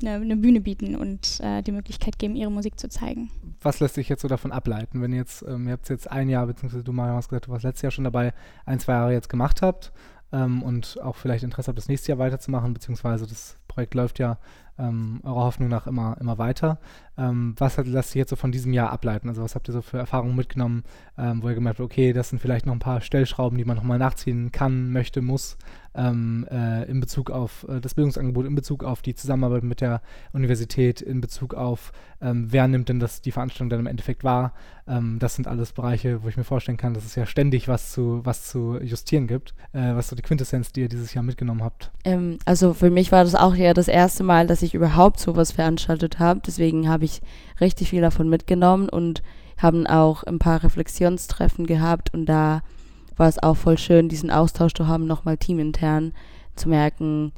eine, 0.00 0.12
eine, 0.12 0.36
Bühne 0.36 0.60
bieten 0.60 0.94
und 0.94 1.40
äh, 1.40 1.60
die 1.62 1.72
Möglichkeit 1.72 2.16
geben, 2.20 2.36
ihre 2.36 2.52
Musik 2.52 2.78
zu 2.78 2.88
zeigen. 2.88 3.32
Was 3.60 3.80
lässt 3.80 3.96
sich 3.96 4.08
jetzt 4.08 4.22
so 4.22 4.28
davon 4.28 4.52
ableiten, 4.52 5.02
wenn 5.02 5.12
jetzt, 5.12 5.42
ähm, 5.42 5.66
ihr 5.66 5.72
habt 5.72 5.88
jetzt 5.88 6.08
ein 6.08 6.28
Jahr, 6.28 6.46
beziehungsweise 6.46 6.84
du 6.84 6.92
Marion 6.92 7.16
hast 7.16 7.30
gesagt, 7.30 7.48
du 7.48 7.50
warst 7.50 7.64
letztes 7.64 7.82
Jahr 7.82 7.90
schon 7.90 8.04
dabei, 8.04 8.32
ein, 8.64 8.78
zwei 8.78 8.92
Jahre 8.92 9.12
jetzt 9.12 9.28
gemacht 9.28 9.60
habt 9.60 9.90
ähm, 10.30 10.62
und 10.62 11.00
auch 11.02 11.16
vielleicht 11.16 11.42
Interesse 11.42 11.66
habt, 11.66 11.78
das 11.78 11.88
nächste 11.88 12.12
Jahr 12.12 12.20
weiterzumachen, 12.20 12.74
beziehungsweise 12.74 13.26
das 13.26 13.56
Projekt 13.66 13.94
läuft 13.94 14.20
ja 14.20 14.38
ähm, 14.78 15.20
eurer 15.24 15.44
Hoffnung 15.44 15.68
nach 15.68 15.86
immer, 15.86 16.16
immer 16.20 16.38
weiter. 16.38 16.78
Ähm, 17.18 17.54
was 17.58 17.76
lasst 17.84 18.10
sich 18.10 18.20
jetzt 18.20 18.30
so 18.30 18.36
von 18.36 18.52
diesem 18.52 18.72
Jahr 18.72 18.90
ableiten? 18.90 19.28
Also 19.28 19.42
was 19.42 19.54
habt 19.54 19.68
ihr 19.68 19.72
so 19.72 19.82
für 19.82 19.98
Erfahrungen 19.98 20.36
mitgenommen, 20.36 20.84
ähm, 21.18 21.42
wo 21.42 21.48
ihr 21.48 21.54
gemerkt 21.54 21.80
habt, 21.80 21.84
okay, 21.84 22.12
das 22.12 22.28
sind 22.28 22.38
vielleicht 22.38 22.66
noch 22.66 22.72
ein 22.72 22.78
paar 22.78 23.00
Stellschrauben, 23.00 23.58
die 23.58 23.64
man 23.64 23.76
nochmal 23.76 23.98
nachziehen 23.98 24.52
kann, 24.52 24.92
möchte, 24.92 25.20
muss, 25.20 25.56
ähm, 25.98 26.46
äh, 26.50 26.84
in 26.84 27.00
Bezug 27.00 27.30
auf 27.30 27.66
äh, 27.68 27.80
das 27.80 27.94
Bildungsangebot, 27.94 28.46
in 28.46 28.54
Bezug 28.54 28.84
auf 28.84 29.02
die 29.02 29.14
Zusammenarbeit 29.14 29.64
mit 29.64 29.80
der 29.80 30.00
Universität, 30.32 31.00
in 31.00 31.20
Bezug 31.20 31.54
auf, 31.54 31.92
ähm, 32.20 32.46
wer 32.50 32.68
nimmt 32.68 32.88
denn 32.88 33.00
das, 33.00 33.20
die 33.20 33.32
Veranstaltung 33.32 33.68
dann 33.68 33.80
im 33.80 33.86
Endeffekt 33.86 34.22
wahr. 34.22 34.52
Ähm, 34.86 35.18
das 35.18 35.34
sind 35.34 35.48
alles 35.48 35.72
Bereiche, 35.72 36.22
wo 36.22 36.28
ich 36.28 36.36
mir 36.36 36.44
vorstellen 36.44 36.78
kann, 36.78 36.94
dass 36.94 37.04
es 37.04 37.16
ja 37.16 37.26
ständig 37.26 37.66
was 37.66 37.92
zu, 37.92 38.20
was 38.24 38.44
zu 38.44 38.78
justieren 38.80 39.26
gibt. 39.26 39.54
Äh, 39.72 39.94
was 39.94 40.08
so 40.08 40.16
die 40.16 40.22
Quintessenz, 40.22 40.72
die 40.72 40.82
ihr 40.82 40.88
dieses 40.88 41.14
Jahr 41.14 41.24
mitgenommen 41.24 41.64
habt? 41.64 41.90
Ähm, 42.04 42.38
also 42.44 42.74
für 42.74 42.90
mich 42.90 43.10
war 43.10 43.24
das 43.24 43.34
auch 43.34 43.54
ja 43.54 43.74
das 43.74 43.88
erste 43.88 44.22
Mal, 44.22 44.46
dass 44.46 44.62
ich 44.62 44.67
überhaupt 44.74 45.20
sowas 45.20 45.52
veranstaltet 45.52 46.18
habe. 46.18 46.40
Deswegen 46.46 46.88
habe 46.88 47.04
ich 47.04 47.20
richtig 47.60 47.90
viel 47.90 48.00
davon 48.00 48.28
mitgenommen 48.28 48.88
und 48.88 49.22
haben 49.56 49.86
auch 49.86 50.22
ein 50.22 50.38
paar 50.38 50.62
Reflexionstreffen 50.62 51.66
gehabt 51.66 52.14
und 52.14 52.26
da 52.26 52.62
war 53.16 53.28
es 53.28 53.42
auch 53.42 53.56
voll 53.56 53.76
schön, 53.76 54.08
diesen 54.08 54.30
Austausch 54.30 54.72
zu 54.74 54.86
haben, 54.86 55.06
nochmal 55.06 55.36
teamintern 55.36 56.12
zu 56.54 56.68
merken, 56.68 57.32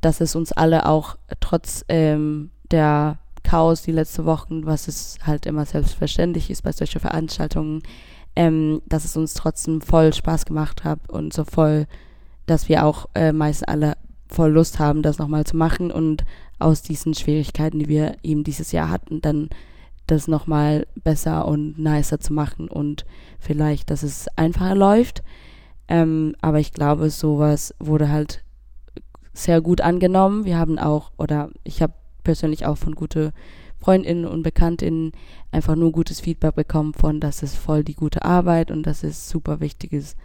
dass 0.00 0.20
es 0.20 0.34
uns 0.34 0.52
alle 0.52 0.86
auch 0.86 1.16
trotz 1.40 1.84
ähm, 1.88 2.50
der 2.70 3.18
Chaos 3.42 3.82
die 3.82 3.92
letzten 3.92 4.24
Wochen, 4.24 4.66
was 4.66 4.88
es 4.88 5.18
halt 5.24 5.46
immer 5.46 5.66
selbstverständlich 5.66 6.50
ist 6.50 6.62
bei 6.62 6.72
solchen 6.72 7.00
Veranstaltungen, 7.00 7.82
ähm, 8.34 8.82
dass 8.86 9.04
es 9.04 9.16
uns 9.16 9.34
trotzdem 9.34 9.80
voll 9.80 10.12
Spaß 10.12 10.46
gemacht 10.46 10.84
hat 10.84 10.98
und 11.08 11.32
so 11.32 11.44
voll, 11.44 11.86
dass 12.46 12.68
wir 12.68 12.84
auch 12.84 13.06
äh, 13.14 13.32
meist 13.32 13.68
alle 13.68 13.96
voll 14.28 14.50
Lust 14.50 14.78
haben, 14.78 15.02
das 15.02 15.18
nochmal 15.18 15.44
zu 15.44 15.56
machen 15.56 15.90
und 15.90 16.24
aus 16.58 16.82
diesen 16.82 17.14
Schwierigkeiten, 17.14 17.78
die 17.78 17.88
wir 17.88 18.16
eben 18.22 18.44
dieses 18.44 18.72
Jahr 18.72 18.90
hatten, 18.90 19.20
dann 19.20 19.48
das 20.06 20.28
nochmal 20.28 20.86
besser 21.02 21.46
und 21.46 21.78
nicer 21.78 22.20
zu 22.20 22.32
machen 22.32 22.68
und 22.68 23.04
vielleicht, 23.38 23.90
dass 23.90 24.02
es 24.02 24.28
einfacher 24.36 24.74
läuft. 24.74 25.22
Ähm, 25.88 26.34
aber 26.40 26.60
ich 26.60 26.72
glaube, 26.72 27.10
sowas 27.10 27.74
wurde 27.78 28.08
halt 28.10 28.44
sehr 29.32 29.60
gut 29.60 29.80
angenommen. 29.80 30.44
Wir 30.44 30.58
haben 30.58 30.78
auch, 30.78 31.10
oder 31.18 31.50
ich 31.64 31.82
habe 31.82 31.94
persönlich 32.24 32.66
auch 32.66 32.78
von 32.78 32.94
guten 32.94 33.32
Freundinnen 33.78 34.24
und 34.24 34.42
Bekanntinnen 34.42 35.12
einfach 35.52 35.76
nur 35.76 35.92
gutes 35.92 36.20
Feedback 36.20 36.54
bekommen 36.54 36.94
von, 36.94 37.20
dass 37.20 37.42
es 37.42 37.54
voll 37.54 37.84
die 37.84 37.94
gute 37.94 38.24
Arbeit 38.24 38.70
und 38.70 38.84
dass 38.84 39.04
es 39.04 39.28
super 39.28 39.60
wichtiges 39.60 40.16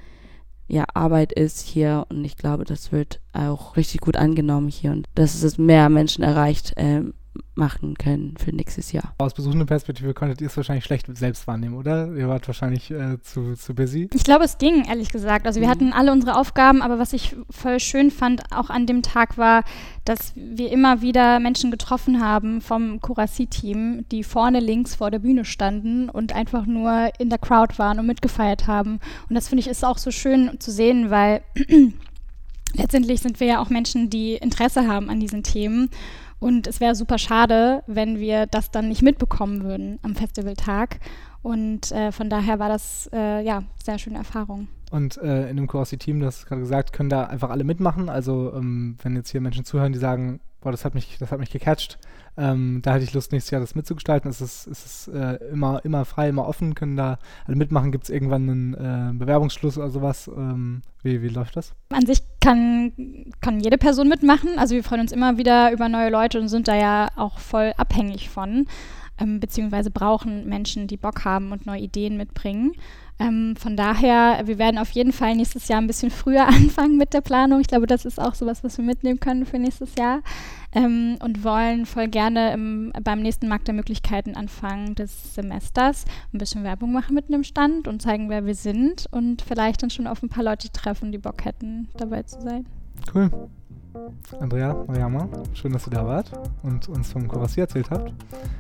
ja, 0.72 0.86
Arbeit 0.94 1.34
ist 1.34 1.60
hier 1.60 2.06
und 2.08 2.24
ich 2.24 2.38
glaube, 2.38 2.64
das 2.64 2.94
wird 2.94 3.20
auch 3.34 3.76
richtig 3.76 4.00
gut 4.00 4.16
angenommen 4.16 4.70
hier 4.70 4.92
und 4.92 5.06
dass 5.16 5.44
es 5.44 5.58
mehr 5.58 5.90
Menschen 5.90 6.24
erreicht, 6.24 6.74
ähm, 6.78 7.14
machen 7.56 7.96
können 7.96 8.36
für 8.38 8.54
nächstes 8.54 8.92
Jahr. 8.92 9.14
Aus 9.18 9.34
besuchender 9.34 9.66
Perspektive 9.66 10.14
konntet 10.14 10.42
ihr 10.42 10.48
es 10.48 10.58
wahrscheinlich 10.58 10.86
schlecht 10.86 11.06
selbst 11.16 11.48
wahrnehmen, 11.48 11.76
oder? 11.76 12.14
Ihr 12.14 12.28
wart 12.28 12.48
wahrscheinlich 12.48 12.92
äh, 12.92 13.22
zu, 13.22 13.56
zu 13.56 13.74
busy. 13.74 14.10
Ich 14.14 14.24
glaube, 14.24 14.46
es 14.46 14.58
ging, 14.58 14.86
ehrlich 14.86 15.10
gesagt. 15.10 15.46
Also 15.46 15.60
wir 15.60 15.68
mhm. 15.68 15.72
hatten 15.72 15.94
alle 15.94 16.12
unsere 16.12 16.36
Aufgaben, 16.36 16.82
aber 16.82 17.00
was 17.00 17.14
ich 17.14 17.36
voll 17.50 17.80
schön 17.80 18.12
fand, 18.12 18.44
auch 18.52 18.70
an 18.70 18.86
dem 18.86 19.02
Tag 19.02 19.38
war, 19.38 19.64
dass 20.06 20.34
wir 20.36 20.72
immer 20.72 21.02
wieder 21.02 21.40
Menschen 21.40 21.72
getroffen 21.72 22.24
haben 22.24 22.62
vom 22.62 23.00
Kurasi-Team, 23.00 24.06
die 24.12 24.24
vorne 24.24 24.60
links 24.60 24.96
vor 24.96 25.12
der 25.12 25.20
Bühne 25.20 25.46
standen 25.46 26.10
und 26.10 26.34
einfach 26.34 26.66
nur 26.66 27.12
in 27.20 27.30
der 27.30 27.40
Crowd 27.40 27.78
waren 27.78 28.00
und 28.00 28.08
mitgefeiert 28.08 28.68
haben. 28.68 29.00
Und 29.30 29.36
das 29.36 29.48
finde 29.48 29.62
ich 29.62 29.68
ist 29.68 29.86
auch 29.86 29.98
so 29.98 30.12
schön 30.12 30.60
zu 30.60 30.72
sehen, 30.72 31.10
weil 31.10 31.44
letztendlich 32.74 33.22
sind 33.22 33.40
wir 33.40 33.48
ja 33.48 33.62
auch 33.62 33.70
Menschen, 33.70 34.10
die 34.10 34.34
Interesse 34.36 34.88
haben 34.88 35.10
an 35.10 35.20
diesen 35.20 35.44
Themen 35.44 35.90
und 36.42 36.66
es 36.66 36.80
wäre 36.80 36.96
super 36.96 37.20
schade, 37.20 37.84
wenn 37.86 38.18
wir 38.18 38.48
das 38.48 38.72
dann 38.72 38.90
nicht 38.90 39.04
mitbekommen 39.04 39.64
würden 39.64 40.00
am 40.02 40.16
Festivaltag. 40.16 41.00
Und 41.44 41.92
äh, 41.92 42.12
von 42.12 42.32
daher 42.32 42.58
war 42.58 42.68
das 42.68 43.08
äh, 43.14 43.46
ja 43.46 43.62
sehr 43.84 44.00
schöne 44.00 44.18
Erfahrung. 44.18 44.68
Und 44.90 45.18
äh, 45.18 45.52
in 45.52 45.58
dem 45.58 45.68
Kursi-Team, 45.68 46.20
du 46.20 46.26
hast 46.26 46.48
gerade 46.48 46.62
gesagt, 46.62 46.94
können 46.94 47.10
da 47.10 47.26
einfach 47.26 47.52
alle 47.52 47.64
mitmachen. 47.64 48.10
Also 48.10 48.54
ähm, 48.56 48.98
wenn 49.04 49.16
jetzt 49.16 49.30
hier 49.30 49.40
Menschen 49.40 49.66
zuhören, 49.66 49.94
die 49.94 50.00
sagen, 50.00 50.40
boah, 50.62 50.72
das 50.72 50.84
hat 50.84 50.96
mich, 50.96 51.18
das 51.20 51.32
hat 51.32 51.40
mich 51.40 51.52
gecatcht. 51.52 52.00
Ähm, 52.38 52.80
da 52.82 52.94
hätte 52.94 53.04
ich 53.04 53.14
Lust, 53.14 53.32
nächstes 53.32 53.52
Jahr 53.52 53.62
das 53.62 53.76
mitzugestalten. 53.76 54.30
Es 54.30 54.42
ist, 54.42 54.68
es 54.68 54.86
ist 54.86 55.08
äh, 55.14 55.36
immer, 55.52 55.84
immer 55.84 56.06
frei, 56.06 56.30
immer 56.30 56.48
offen, 56.48 56.76
können 56.76 56.96
da 56.96 57.20
alle 57.46 57.58
mitmachen. 57.58 57.92
Gibt 57.92 58.06
es 58.06 58.10
irgendwann 58.10 58.50
einen 58.50 58.74
äh, 58.74 59.14
Bewerbungsschluss 59.14 59.78
oder 59.78 59.90
sowas? 59.90 60.30
Ähm, 60.34 60.82
wie, 61.04 61.22
wie 61.22 61.28
läuft 61.28 61.58
das? 61.58 61.74
An 61.90 62.06
sich 62.06 62.22
kann, 62.40 62.94
kann 63.42 63.60
jede 63.60 63.78
Person 63.78 64.08
mitmachen. 64.08 64.58
Also 64.58 64.76
wir 64.76 64.84
freuen 64.84 65.02
uns 65.02 65.12
immer 65.12 65.38
wieder 65.38 65.72
über 65.72 65.90
neue 65.90 66.10
Leute 66.10 66.40
und 66.40 66.48
sind 66.48 66.68
da 66.68 66.76
ja 66.76 67.10
auch 67.16 67.40
voll 67.40 67.74
abhängig 67.78 68.30
von, 68.30 68.66
ähm, 69.20 69.40
beziehungsweise 69.40 69.92
brauchen 69.92 70.48
Menschen, 70.48 70.88
die 70.88 70.98
Bock 70.98 71.26
haben 71.26 71.52
und 71.52 71.66
neue 71.66 71.82
Ideen 71.82 72.18
mitbringen. 72.18 72.74
Ähm, 73.20 73.56
von 73.56 73.78
daher, 73.78 74.42
wir 74.46 74.58
werden 74.58 74.80
auf 74.80 74.90
jeden 74.92 75.12
Fall 75.12 75.36
nächstes 75.36 75.68
Jahr 75.68 75.80
ein 75.80 75.88
bisschen 75.88 76.10
früher 76.10 76.48
anfangen 76.48 76.98
mit 76.98 77.14
der 77.14 77.22
Planung. 77.22 77.60
Ich 77.60 77.68
glaube, 77.68 77.88
das 77.88 78.06
ist 78.06 78.20
auch 78.20 78.34
sowas, 78.34 78.64
was 78.64 78.78
wir 78.78 78.86
mitnehmen 78.86 79.20
können 79.20 79.46
für 79.46 79.60
nächstes 79.60 79.96
Jahr. 79.96 80.22
Ähm, 80.74 81.18
und 81.22 81.44
wollen 81.44 81.86
voll 81.86 82.08
gerne 82.08 82.54
im, 82.54 82.94
beim 83.04 83.22
nächsten 83.22 83.48
Markt 83.48 83.68
der 83.68 83.76
Möglichkeiten 83.76 84.36
Anfang 84.36 84.96
des 84.96 85.36
Semesters 85.36 86.06
ein 86.34 86.38
bisschen 86.38 86.64
Werbung 86.64 86.94
machen 86.94 87.14
mit 87.14 87.28
einem 87.28 87.44
Stand 87.44 87.88
und 87.88 88.02
zeigen, 88.02 88.30
wer 88.30 88.46
wir 88.46 88.56
sind 88.56 89.08
und 89.12 89.42
vielleicht 89.42 89.84
dann 89.84 89.90
schon 89.90 90.08
auf 90.08 90.24
ein 90.24 90.30
paar 90.30 90.44
Leute 90.44 90.72
treffen, 90.72 91.12
die 91.12 91.18
Bock 91.18 91.44
hätten, 91.44 91.90
dabei 91.98 92.24
zu 92.24 92.42
sein. 92.42 92.66
Cool. 93.14 93.30
Andrea, 94.40 94.74
Mariama, 94.88 95.28
schön, 95.54 95.74
dass 95.74 95.88
ihr 95.88 95.92
da 95.92 96.06
wart 96.06 96.32
und 96.64 96.88
uns 96.88 97.12
vom 97.12 97.28
Kurasi 97.28 97.60
erzählt 97.60 97.90
habt. 97.92 98.14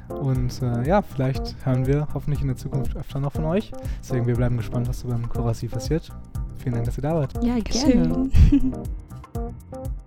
Und 0.10 0.62
äh, 0.62 0.88
ja, 0.88 1.02
vielleicht 1.02 1.56
hören 1.65 1.86
wir 1.86 2.08
hoffentlich 2.13 2.41
in 2.41 2.47
der 2.47 2.58
Zukunft 2.58 2.95
öfter 2.95 3.19
noch 3.19 3.32
von 3.32 3.45
euch. 3.45 3.71
Deswegen, 4.02 4.28
wir 4.28 4.36
bleiben 4.36 4.58
gespannt, 4.58 4.89
was 4.89 5.00
so 5.00 5.08
beim 5.08 5.28
Kurasi 5.30 5.67
passiert. 5.67 6.10
Vielen 6.58 6.76
Dank, 6.76 6.86
dass 6.86 6.97
ihr 6.97 7.04
da 7.04 7.15
wart. 7.15 7.34
Ja, 7.43 7.58
gerne. 7.60 8.30